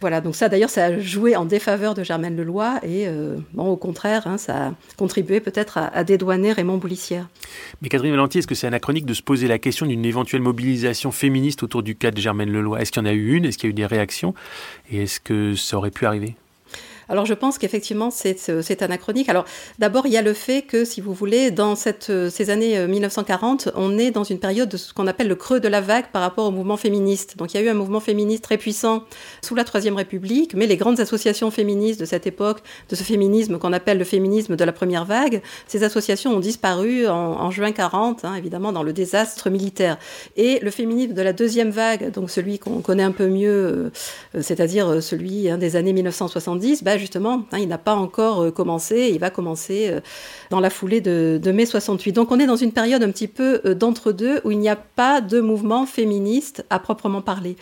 voilà, 0.00 0.22
donc 0.22 0.34
ça 0.34 0.48
d'ailleurs, 0.48 0.70
ça 0.70 0.86
a 0.86 0.98
joué 0.98 1.36
en 1.36 1.44
défaveur 1.44 1.92
de 1.92 2.02
Germaine 2.02 2.34
Leloy 2.34 2.78
et 2.82 3.06
euh, 3.06 3.36
au 3.58 3.76
contraire, 3.76 4.26
hein, 4.26 4.38
ça 4.38 4.68
a 4.68 4.74
contribué 4.96 5.40
peut-être 5.40 5.76
à, 5.76 6.04
dédouaner 6.04 6.52
Raymond 6.52 6.78
Boulissière. 6.78 7.28
Mais 7.82 7.90
Catherine 7.90 8.12
Valenti, 8.12 8.38
est-ce 8.38 8.46
que 8.46 8.54
c'est 8.54 8.66
anachronique 8.66 9.04
de 9.04 9.12
se 9.12 9.22
poser 9.22 9.46
la 9.46 9.58
question 9.58 9.84
d'une 9.84 10.06
éventuelle 10.06 10.40
mobilisation 10.40 11.10
féministe 11.10 11.62
autour 11.62 11.82
du 11.82 11.96
cas 11.96 12.10
de 12.10 12.18
Germaine 12.18 12.50
Leloy? 12.50 12.80
Est-ce 12.80 12.92
qu'il 12.92 13.02
y 13.02 13.06
en 13.06 13.10
a 13.10 13.12
eu 13.12 13.34
une? 13.34 13.44
Est-ce 13.44 13.58
qu'il 13.58 13.68
y 13.68 13.70
a 13.70 13.72
eu 13.72 13.74
des 13.74 13.84
réactions? 13.84 14.34
Et 14.90 15.02
est-ce 15.02 15.20
que 15.20 15.54
ça 15.54 15.76
aurait 15.76 15.90
pu 15.90 16.06
arriver? 16.06 16.34
Alors 17.10 17.26
je 17.26 17.34
pense 17.34 17.58
qu'effectivement 17.58 18.10
c'est 18.10 18.82
anachronique. 18.82 19.28
Alors 19.28 19.44
d'abord 19.80 20.06
il 20.06 20.12
y 20.12 20.16
a 20.16 20.22
le 20.22 20.32
fait 20.32 20.62
que 20.62 20.84
si 20.84 21.00
vous 21.00 21.12
voulez 21.12 21.50
dans 21.50 21.74
cette, 21.74 22.12
ces 22.30 22.50
années 22.50 22.86
1940 22.86 23.66
euh, 23.66 23.70
on 23.74 23.98
est 23.98 24.12
dans 24.12 24.22
une 24.22 24.38
période 24.38 24.68
de 24.68 24.76
ce 24.76 24.94
qu'on 24.94 25.08
appelle 25.08 25.26
le 25.26 25.34
creux 25.34 25.58
de 25.58 25.66
la 25.66 25.80
vague 25.80 26.06
par 26.12 26.22
rapport 26.22 26.46
au 26.46 26.52
mouvement 26.52 26.76
féministe. 26.76 27.36
Donc 27.36 27.52
il 27.52 27.60
y 27.60 27.60
a 27.60 27.66
eu 27.66 27.68
un 27.68 27.74
mouvement 27.74 27.98
féministe 27.98 28.44
très 28.44 28.58
puissant 28.58 29.02
sous 29.42 29.56
la 29.56 29.64
Troisième 29.64 29.96
République, 29.96 30.54
mais 30.54 30.68
les 30.68 30.76
grandes 30.76 31.00
associations 31.00 31.50
féministes 31.50 31.98
de 31.98 32.04
cette 32.04 32.28
époque, 32.28 32.60
de 32.88 32.94
ce 32.94 33.02
féminisme 33.02 33.58
qu'on 33.58 33.72
appelle 33.72 33.98
le 33.98 34.04
féminisme 34.04 34.54
de 34.54 34.64
la 34.64 34.72
première 34.72 35.04
vague, 35.04 35.42
ces 35.66 35.82
associations 35.82 36.32
ont 36.32 36.40
disparu 36.40 37.08
en, 37.08 37.50
juin 37.50 37.72
40, 37.72 38.24
hein, 38.24 38.36
évidemment 38.36 38.70
dans 38.70 38.84
le 38.84 38.92
désastre 38.92 39.50
militaire. 39.50 39.98
Et 40.36 40.60
le 40.60 40.70
féminisme 40.70 41.14
de 41.14 41.22
la 41.22 41.32
deuxième 41.32 41.70
vague, 41.70 42.12
donc 42.12 42.30
celui 42.30 42.60
qu'on 42.60 42.82
connaît 42.82 43.02
un 43.02 43.10
peu 43.10 43.26
mieux, 43.26 43.50
euh, 43.50 43.90
c'est-à-dire 44.40 45.02
celui 45.02 45.50
hein, 45.50 45.58
des 45.58 45.74
années 45.74 45.92
1970, 45.92 46.84
bah, 46.84 46.99
justement, 47.00 47.44
hein, 47.50 47.58
il 47.58 47.68
n'a 47.68 47.78
pas 47.78 47.94
encore 47.94 48.42
euh, 48.42 48.50
commencé, 48.50 49.10
il 49.12 49.18
va 49.18 49.30
commencer 49.30 49.88
euh, 49.90 50.00
dans 50.50 50.60
la 50.60 50.70
foulée 50.70 51.00
de, 51.00 51.50
mai 51.52 51.66
68. 51.66 52.12
Donc 52.12 52.30
on 52.30 52.38
est 52.38 52.46
dans 52.46 52.56
une 52.56 52.72
période 52.72 53.02
un 53.02 53.10
petit 53.10 53.28
peu 53.28 53.60
euh, 53.64 53.74
d'entre-deux 53.74 54.40
où 54.44 54.52
il 54.52 54.58
n'y 54.58 54.68
a 54.68 54.76
pas 54.76 55.20
de 55.20 55.40
mouvement 55.40 55.86
féministe 55.86 56.64
à 56.70 56.78
proprement 56.78 57.22
parler. 57.22 57.56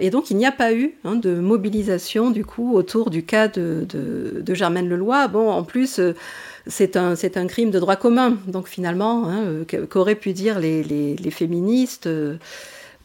Et 0.00 0.10
donc, 0.10 0.30
il 0.30 0.36
n'y 0.36 0.46
a 0.46 0.52
pas 0.52 0.72
eu 0.72 0.94
hein, 1.02 1.16
de 1.16 1.34
mobilisation, 1.34 2.30
du 2.30 2.44
coup, 2.44 2.76
autour 2.76 3.10
du 3.10 3.24
cas 3.24 3.48
de, 3.48 3.84
Germaine 4.54 4.88
Leloy. 4.88 5.26
Bon, 5.26 5.50
en 5.50 5.64
plus, 5.64 6.00
c'est 6.68 6.96
un, 6.96 7.14
un, 7.16 7.46
crime 7.48 7.72
de 7.72 7.80
droit 7.80 7.96
commun. 7.96 8.38
Donc, 8.46 8.68
finalement, 8.68 9.28
hein, 9.28 9.64
qu'auraient 9.90 10.14
pu 10.14 10.34
dire 10.34 10.60
les, 10.60 10.84
les 10.84 11.30
féministes 11.32 12.08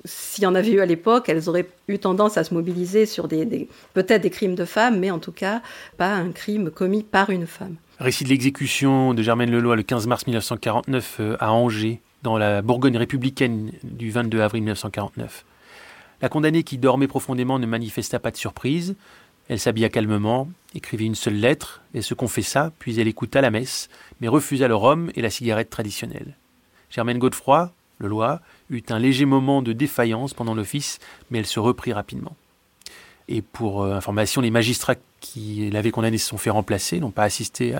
s'il 0.08 0.44
y 0.44 0.48
en 0.48 0.56
avait 0.56 0.72
eu 0.72 0.80
à 0.80 0.86
l'époque, 0.86 1.30
elles 1.30 1.50
auraient 1.50 1.68
eu 1.88 2.00
tendance 2.00 2.38
à 2.38 2.44
se 2.44 2.54
mobiliser 2.54 3.06
sur 3.06 3.28
des, 3.28 3.68
peut-être 3.94 4.22
des 4.22 4.30
crimes 4.30 4.56
de 4.56 4.66
femmes, 4.66 5.00
mais 5.00 5.12
en 5.12 5.20
tout 5.20 5.32
cas 5.32 5.62
pas 5.98 6.14
un 6.14 6.32
crime 6.32 6.72
commis 6.72 7.04
par 7.04 7.30
une 7.30 7.46
femme. 7.46 7.76
Récit 8.00 8.24
de 8.24 8.30
l'exécution 8.30 9.14
de 9.14 9.22
Germaine 9.22 9.52
Leloy 9.52 9.76
le 9.76 9.84
15 9.84 10.08
mars 10.08 10.26
1949 10.26 11.18
euh, 11.20 11.38
à 11.40 11.52
Angers, 11.52 12.00
dans 12.24 12.38
la 12.38 12.62
Bourgogne 12.62 12.98
républicaine 12.98 13.72
du 13.84 14.12
22 14.12 14.42
avril 14.42 14.64
1949. 14.64 15.46
La 16.22 16.30
condamnée 16.30 16.64
qui 16.64 16.78
dormait 16.78 17.08
profondément 17.08 17.60
ne 17.60 17.66
manifesta 17.68 18.20
pas 18.20 18.32
de 18.32 18.38
surprise. 18.38 18.96
Elle 19.50 19.60
s'habilla 19.60 19.90
calmement, 19.90 20.50
écrivit 20.76 21.06
une 21.06 21.16
seule 21.16 21.36
lettre, 21.36 21.82
et 21.94 22.02
se 22.02 22.14
confessa, 22.14 22.72
puis 22.80 23.00
elle 23.00 23.08
écouta 23.08 23.40
la 23.40 23.52
messe, 23.52 23.90
mais 24.20 24.28
refusa 24.28 24.68
le 24.68 24.76
rhum 24.76 25.12
et 25.16 25.22
la 25.22 25.30
cigarette 25.30 25.70
traditionnelle. 25.70 26.36
Germaine 26.90 27.20
Godefroy, 27.20 27.72
Leloy, 28.00 28.40
eut 28.70 28.84
un 28.90 29.00
léger 29.00 29.26
moment 29.26 29.62
de 29.62 29.74
défaillance 29.74 30.34
pendant 30.34 30.56
l'office, 30.56 31.00
mais 31.30 31.40
elle 31.40 31.46
se 31.46 31.60
reprit 31.60 31.94
rapidement. 31.94 32.36
Et 33.30 33.42
pour 33.42 33.84
information, 33.84 34.40
les 34.40 34.52
magistrats 34.52 34.96
qui 35.20 35.70
l'avaient 35.70 35.92
condamné 35.92 36.18
se 36.18 36.30
sont 36.30 36.38
fait 36.38 36.50
remplacer, 36.50 37.02
n'ont 37.02 37.12
pas 37.12 37.24
assisté 37.24 37.76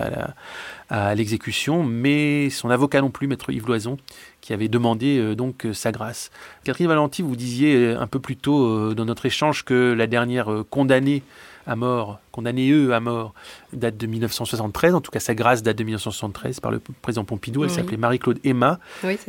à 0.90 1.14
l'exécution, 1.14 1.84
mais 1.84 2.50
son 2.50 2.68
avocat 2.68 3.00
non 3.00 3.08
plus, 3.08 3.26
maître 3.28 3.50
Yves 3.50 3.66
Loison, 3.66 3.96
qui 4.42 4.52
avait 4.52 4.68
demandé 4.68 5.34
donc 5.34 5.66
sa 5.72 5.90
grâce. 5.90 6.30
Catherine 6.64 6.88
Valenti, 6.88 7.22
vous 7.22 7.34
disiez 7.34 7.92
un 7.92 8.06
peu 8.06 8.18
plus 8.18 8.36
tôt 8.36 8.92
dans 8.92 9.06
notre 9.06 9.24
échange 9.24 9.64
que 9.64 9.94
la 9.96 10.06
dernière 10.06 10.64
condamnée 10.68 11.22
à 11.68 11.76
mort, 11.76 12.18
condamné 12.32 12.70
eux 12.70 12.94
à 12.94 13.00
mort, 13.00 13.34
date 13.74 13.98
de 13.98 14.06
1973. 14.06 14.94
En 14.94 15.00
tout 15.00 15.10
cas, 15.10 15.20
sa 15.20 15.34
grâce 15.34 15.62
date 15.62 15.76
de 15.76 15.84
1973 15.84 16.60
par 16.60 16.70
le 16.70 16.80
président 17.02 17.24
Pompidou. 17.24 17.64
Elle 17.64 17.70
s'appelait 17.70 17.98
Marie-Claude 17.98 18.38
Emma. 18.42 18.80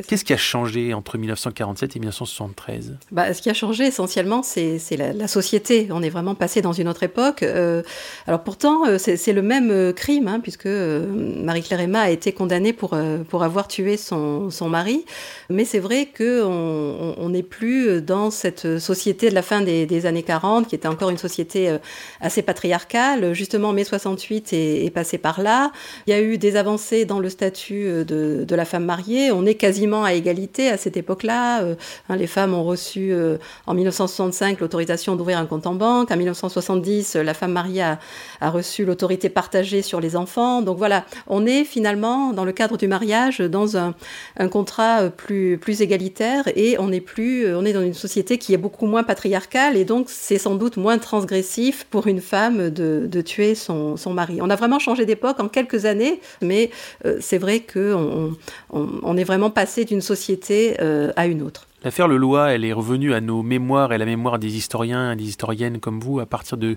Qu'est-ce 0.08 0.24
qui 0.24 0.32
a 0.32 0.38
changé 0.38 0.94
entre 0.94 1.18
1947 1.18 1.96
et 1.96 1.98
1973 1.98 2.96
bah, 3.12 3.34
Ce 3.34 3.42
qui 3.42 3.50
a 3.50 3.54
changé 3.54 3.84
essentiellement, 3.84 4.42
c'est 4.42 4.80
la, 4.96 5.28
société. 5.28 5.88
On 5.90 6.02
est 6.02 6.08
vraiment 6.08 6.34
passé 6.34 6.62
dans 6.62 6.72
une 6.72 6.88
autre 6.88 7.02
époque. 7.02 7.42
Euh, 7.42 7.82
alors 8.26 8.42
pourtant, 8.42 8.86
euh, 8.86 8.96
c'est 8.98 9.32
le 9.32 9.42
même 9.42 9.70
euh, 9.70 9.92
crime, 9.92 10.26
hein, 10.26 10.40
puisque 10.40 10.66
Marie-Claire 10.66 11.80
Emma 11.80 12.00
a 12.00 12.10
été 12.10 12.32
condamnée 12.32 12.72
pour, 12.72 12.96
pour 13.28 13.42
avoir 13.42 13.68
tué 13.68 13.98
son, 13.98 14.48
son 14.50 14.70
mari. 14.70 15.04
Mais 15.50 15.66
c'est 15.66 15.78
vrai 15.78 16.08
qu'on 16.16 17.28
n'est 17.28 17.40
on, 17.40 17.48
plus 17.50 18.00
dans 18.00 18.30
cette 18.30 18.78
société 18.78 19.28
de 19.28 19.34
la 19.34 19.42
fin 19.42 19.60
des, 19.60 19.84
des, 19.84 20.06
années 20.06 20.22
40, 20.22 20.68
qui 20.68 20.74
était 20.74 20.88
encore 20.88 21.10
une 21.10 21.18
société 21.18 21.76
assez 22.20 22.29
patriarcale. 22.42 23.34
Justement, 23.34 23.72
mai 23.72 23.84
68 23.84 24.52
est, 24.52 24.84
est, 24.84 24.90
passé 24.90 25.18
par 25.18 25.40
là. 25.40 25.72
Il 26.06 26.10
y 26.10 26.12
a 26.14 26.20
eu 26.20 26.38
des 26.38 26.56
avancées 26.56 27.04
dans 27.04 27.18
le 27.18 27.28
statut 27.28 27.84
euh, 27.86 28.04
de, 28.04 28.44
de 28.44 28.54
la 28.54 28.64
femme 28.64 28.84
mariée. 28.84 29.30
On 29.32 29.44
est 29.46 29.54
quasiment 29.54 30.04
à 30.04 30.14
égalité 30.14 30.68
à 30.68 30.76
cette 30.76 30.96
époque-là. 30.96 31.62
Euh, 31.62 31.74
hein, 32.08 32.16
les 32.16 32.26
femmes 32.26 32.54
ont 32.54 32.64
reçu 32.64 33.12
euh, 33.12 33.36
en 33.66 33.74
1965 33.74 34.60
l'autorisation 34.60 35.16
d'ouvrir 35.16 35.38
un 35.38 35.46
compte 35.46 35.66
en 35.66 35.74
banque. 35.74 36.10
En 36.10 36.16
1970, 36.16 37.16
la 37.16 37.34
femme 37.34 37.52
mariée 37.52 37.82
a, 37.82 37.98
a 38.40 38.50
reçu 38.50 38.84
l'autorité 38.84 39.28
partagée 39.28 39.82
sur 39.82 40.00
les 40.00 40.16
enfants. 40.16 40.62
Donc 40.62 40.78
voilà, 40.78 41.04
on 41.26 41.46
est 41.46 41.64
finalement 41.64 42.32
dans 42.32 42.44
le 42.44 42.52
cadre 42.52 42.76
du 42.76 42.88
mariage 42.88 43.38
dans 43.38 43.76
un, 43.76 43.94
un 44.38 44.48
contrat 44.48 45.10
plus, 45.10 45.58
plus 45.58 45.82
égalitaire 45.82 46.44
et 46.56 46.76
on 46.78 46.92
est 46.92 47.00
plus, 47.00 47.54
on 47.54 47.64
est 47.64 47.72
dans 47.72 47.82
une 47.82 47.94
société 47.94 48.38
qui 48.38 48.54
est 48.54 48.58
beaucoup 48.58 48.86
moins 48.86 49.02
patriarcale 49.02 49.76
et 49.76 49.84
donc 49.84 50.06
c'est 50.08 50.38
sans 50.38 50.54
doute 50.54 50.76
moins 50.76 50.98
transgressif 50.98 51.86
pour 51.90 52.06
une 52.06 52.19
femme 52.20 52.70
de, 52.70 53.20
tuer 53.22 53.54
son, 53.54 53.96
son, 53.96 54.12
mari. 54.12 54.38
On 54.40 54.50
a 54.50 54.56
vraiment 54.56 54.78
changé 54.78 55.06
d'époque 55.06 55.40
en 55.40 55.48
quelques 55.48 55.84
années, 55.84 56.20
mais 56.42 56.70
euh, 57.04 57.16
c'est 57.20 57.38
vrai 57.38 57.60
qu'on 57.60 58.36
on, 58.70 58.88
on, 59.02 59.16
est 59.16 59.24
vraiment 59.24 59.50
passé 59.50 59.84
d'une 59.84 60.00
société 60.00 60.76
euh, 60.80 61.12
à 61.16 61.26
une 61.26 61.42
autre. 61.42 61.66
L'affaire 61.82 62.08
Leloy, 62.08 62.54
elle 62.54 62.64
est 62.64 62.74
revenue 62.74 63.14
à 63.14 63.20
nos 63.20 63.42
mémoires 63.42 63.92
et 63.92 63.94
à 63.94 63.98
la 63.98 64.04
mémoire 64.04 64.38
des 64.38 64.56
historiens 64.56 65.12
et 65.12 65.16
des 65.16 65.24
historiennes 65.24 65.80
comme 65.80 65.98
vous 66.00 66.20
à 66.20 66.26
partir 66.26 66.58
de 66.58 66.76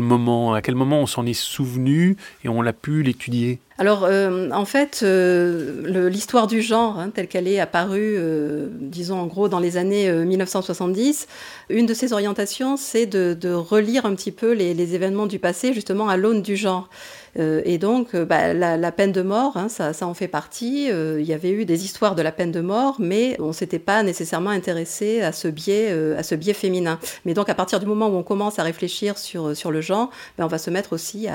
moment, 0.00 0.54
à 0.54 0.62
quel 0.62 0.74
moment 0.74 1.00
on 1.00 1.06
s'en 1.06 1.26
est 1.26 1.32
souvenu 1.32 2.16
et 2.44 2.48
on 2.48 2.62
l'a 2.62 2.72
pu 2.72 3.02
l'étudier 3.02 3.60
alors, 3.82 4.04
euh, 4.04 4.48
en 4.52 4.64
fait, 4.64 5.00
euh, 5.02 6.08
l'histoire 6.08 6.46
du 6.46 6.62
genre, 6.62 7.00
hein, 7.00 7.10
telle 7.10 7.26
qu'elle 7.26 7.48
est 7.48 7.58
apparue, 7.58 8.14
euh, 8.16 8.68
disons 8.70 9.18
en 9.18 9.26
gros 9.26 9.48
dans 9.48 9.58
les 9.58 9.76
années 9.76 10.08
1970, 10.12 11.26
une 11.68 11.86
de 11.86 11.92
ses 11.92 12.12
orientations, 12.12 12.76
c'est 12.76 13.06
de, 13.06 13.52
relire 13.52 14.06
un 14.06 14.14
petit 14.14 14.30
peu 14.30 14.52
les, 14.52 14.94
événements 14.94 15.26
du 15.26 15.40
passé, 15.40 15.72
justement 15.72 16.08
à 16.08 16.16
l'aune 16.16 16.42
du 16.42 16.56
genre. 16.56 16.90
et 17.36 17.78
donc, 17.78 18.14
bah, 18.14 18.54
la, 18.54 18.92
peine 18.92 19.10
de 19.10 19.22
mort, 19.22 19.56
hein, 19.56 19.68
ça, 19.68 19.92
en 20.02 20.14
fait 20.14 20.28
partie. 20.28 20.86
il 20.88 21.24
y 21.24 21.32
avait 21.32 21.50
eu 21.50 21.64
des 21.64 21.84
histoires 21.84 22.14
de 22.14 22.22
la 22.22 22.30
peine 22.30 22.52
de 22.52 22.60
mort, 22.60 22.96
mais 23.00 23.36
on 23.40 23.52
s'était 23.52 23.80
pas 23.80 24.04
nécessairement 24.04 24.50
intéressé 24.50 25.22
à 25.22 25.32
ce 25.32 25.48
biais, 25.48 25.90
à 26.16 26.22
ce 26.22 26.34
biais 26.34 26.52
féminin. 26.52 26.98
Mais 27.24 27.34
donc, 27.34 27.48
à 27.48 27.54
partir 27.54 27.80
du 27.80 27.86
moment 27.86 28.08
où 28.08 28.16
on 28.16 28.22
commence 28.22 28.58
à 28.58 28.62
réfléchir 28.62 29.18
sur, 29.18 29.56
sur 29.56 29.70
le 29.70 29.80
genre, 29.82 30.10
ben, 30.38 30.44
on 30.44 30.48
va 30.48 30.58
se 30.58 30.70
mettre 30.70 30.92
aussi 30.92 31.28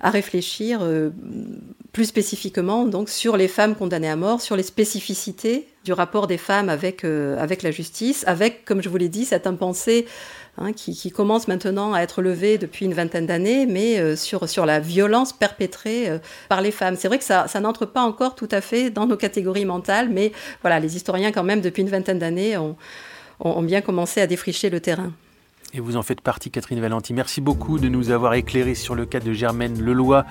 à 0.00 0.10
réfléchir 0.10 0.80
euh, 0.82 1.10
plus 1.92 2.06
spécifiquement 2.06 2.84
donc 2.84 3.08
sur 3.08 3.36
les 3.36 3.48
femmes 3.48 3.74
condamnées 3.74 4.10
à 4.10 4.16
mort, 4.16 4.40
sur 4.40 4.56
les 4.56 4.62
spécificités 4.62 5.68
du 5.84 5.92
rapport 5.92 6.26
des 6.26 6.36
femmes 6.36 6.68
avec, 6.68 7.04
euh, 7.04 7.38
avec 7.40 7.62
la 7.62 7.70
justice, 7.70 8.24
avec, 8.26 8.64
comme 8.64 8.82
je 8.82 8.88
vous 8.88 8.96
l'ai 8.96 9.08
dit, 9.08 9.24
cette 9.24 9.46
impensée 9.46 10.06
hein, 10.58 10.72
qui, 10.72 11.10
commence 11.10 11.48
maintenant 11.48 11.94
à 11.94 12.00
être 12.00 12.22
levée 12.22 12.58
depuis 12.58 12.84
une 12.84 12.92
vingtaine 12.92 13.26
d'années, 13.26 13.66
mais 13.66 13.98
euh, 13.98 14.16
sur, 14.16 14.48
sur 14.48 14.66
la 14.66 14.80
violence 14.80 15.32
perpétrée 15.32 16.10
par 16.48 16.60
les 16.60 16.72
femmes. 16.72 16.96
C'est 16.98 17.08
vrai 17.08 17.18
que 17.18 17.24
ça, 17.24 17.46
n'entre 17.60 17.86
pas 17.86 18.02
encore 18.02 18.34
tout 18.34 18.48
à 18.50 18.60
fait 18.60 18.90
dans 18.90 19.06
nos 19.06 19.16
catégories 19.16 19.64
mentales, 19.64 20.08
mais 20.10 20.32
voilà, 20.60 20.80
les 20.80 20.96
historiens 20.96 21.32
quand 21.32 21.44
même, 21.44 21.60
depuis 21.60 21.82
une 21.82 21.90
vingtaine 21.90 22.18
d'années, 22.18 22.58
ont 22.58 23.62
bien 23.62 23.80
commencé 23.80 24.20
à 24.20 24.26
défricher 24.26 24.70
le 24.70 24.80
terrain. 24.80 25.12
Et 25.72 25.80
vous 25.80 25.96
en 25.96 26.02
faites 26.02 26.20
partie, 26.20 26.50
Catherine 26.50 26.80
Valenti. 26.80 27.12
Merci 27.12 27.40
beaucoup 27.40 27.78
de 27.78 27.88
nous 27.88 28.10
avoir 28.10 28.34
éclairé 28.34 28.74
sur 28.74 28.94
le 28.94 29.04
cas 29.04 29.18
de 29.18 29.32
Germaine 29.32 29.82
Leloy, 29.82 30.24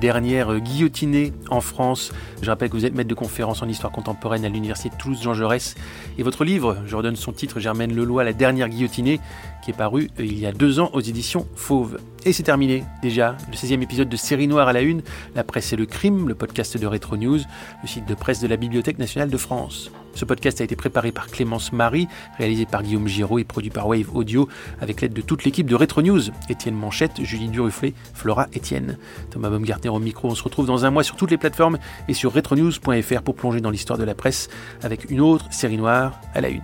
dernière 0.00 0.58
guillotinée 0.58 1.32
en 1.48 1.60
France. 1.60 2.12
Je 2.42 2.50
rappelle 2.50 2.68
que 2.68 2.76
vous 2.76 2.84
êtes 2.84 2.94
maître 2.94 3.08
de 3.08 3.14
conférence 3.14 3.62
en 3.62 3.68
histoire 3.68 3.92
contemporaine 3.92 4.44
à 4.44 4.48
l'Université 4.48 4.94
Toulouse 4.98 5.22
Jean 5.22 5.32
Jaurès. 5.32 5.76
Et 6.18 6.22
votre 6.22 6.44
livre, 6.44 6.76
je 6.86 6.96
redonne 6.96 7.16
son 7.16 7.32
titre, 7.32 7.60
Germaine 7.60 7.94
Leloy, 7.94 8.24
la 8.24 8.32
dernière 8.32 8.68
guillotinée, 8.68 9.20
qui 9.64 9.70
est 9.70 9.74
paru 9.74 10.10
euh, 10.18 10.24
il 10.24 10.38
y 10.38 10.46
a 10.46 10.52
deux 10.52 10.80
ans 10.80 10.90
aux 10.92 11.00
éditions 11.00 11.46
Fauve. 11.54 11.98
Et 12.24 12.32
c'est 12.32 12.42
terminé, 12.42 12.84
déjà, 13.00 13.36
le 13.48 13.56
16e 13.56 13.82
épisode 13.82 14.08
de 14.08 14.16
Série 14.16 14.48
Noire 14.48 14.68
à 14.68 14.72
la 14.72 14.82
Une, 14.82 15.02
La 15.34 15.44
presse 15.44 15.72
et 15.72 15.76
le 15.76 15.86
crime, 15.86 16.28
le 16.28 16.34
podcast 16.34 16.76
de 16.76 16.86
Retro 16.86 17.16
News, 17.16 17.38
le 17.82 17.88
site 17.88 18.06
de 18.06 18.14
presse 18.14 18.40
de 18.40 18.48
la 18.48 18.56
Bibliothèque 18.56 18.98
nationale 18.98 19.30
de 19.30 19.36
France. 19.38 19.90
Ce 20.14 20.24
podcast 20.24 20.60
a 20.60 20.64
été 20.64 20.76
préparé 20.76 21.12
par 21.12 21.28
Clémence 21.28 21.72
Marie, 21.72 22.08
réalisé 22.38 22.66
par 22.66 22.82
Guillaume 22.82 23.08
Giraud 23.08 23.38
et 23.38 23.44
produit 23.44 23.70
par 23.70 23.88
Wave 23.88 24.14
Audio, 24.14 24.48
avec 24.80 25.00
l'aide 25.00 25.12
de 25.12 25.20
toute 25.20 25.44
l'équipe 25.44 25.66
de 25.66 25.74
Retro 25.74 26.02
News, 26.02 26.20
Étienne 26.48 26.74
Manchette, 26.74 27.22
Julie 27.22 27.48
Duruflé, 27.48 27.94
Flora 28.14 28.46
Etienne. 28.56 28.98
Thomas 29.30 29.50
Baumgartner 29.50 29.90
au 29.90 29.98
micro, 29.98 30.28
on 30.28 30.34
se 30.34 30.42
retrouve 30.42 30.66
dans 30.66 30.84
un 30.84 30.90
mois 30.90 31.02
sur 31.02 31.16
toutes 31.16 31.30
les 31.30 31.38
plateformes 31.38 31.78
et 32.08 32.14
sur 32.14 32.32
retronews.fr 32.32 33.22
pour 33.22 33.34
plonger 33.34 33.60
dans 33.60 33.70
l'histoire 33.70 33.98
de 33.98 34.04
la 34.04 34.14
presse 34.14 34.48
avec 34.82 35.10
une 35.10 35.20
autre 35.20 35.46
série 35.52 35.76
noire 35.76 36.20
à 36.34 36.40
la 36.40 36.48
une. 36.48 36.62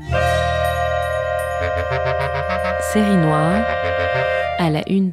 Série 2.92 3.16
noire 3.16 3.64
à 4.58 4.70
la 4.70 4.88
une. 4.88 5.12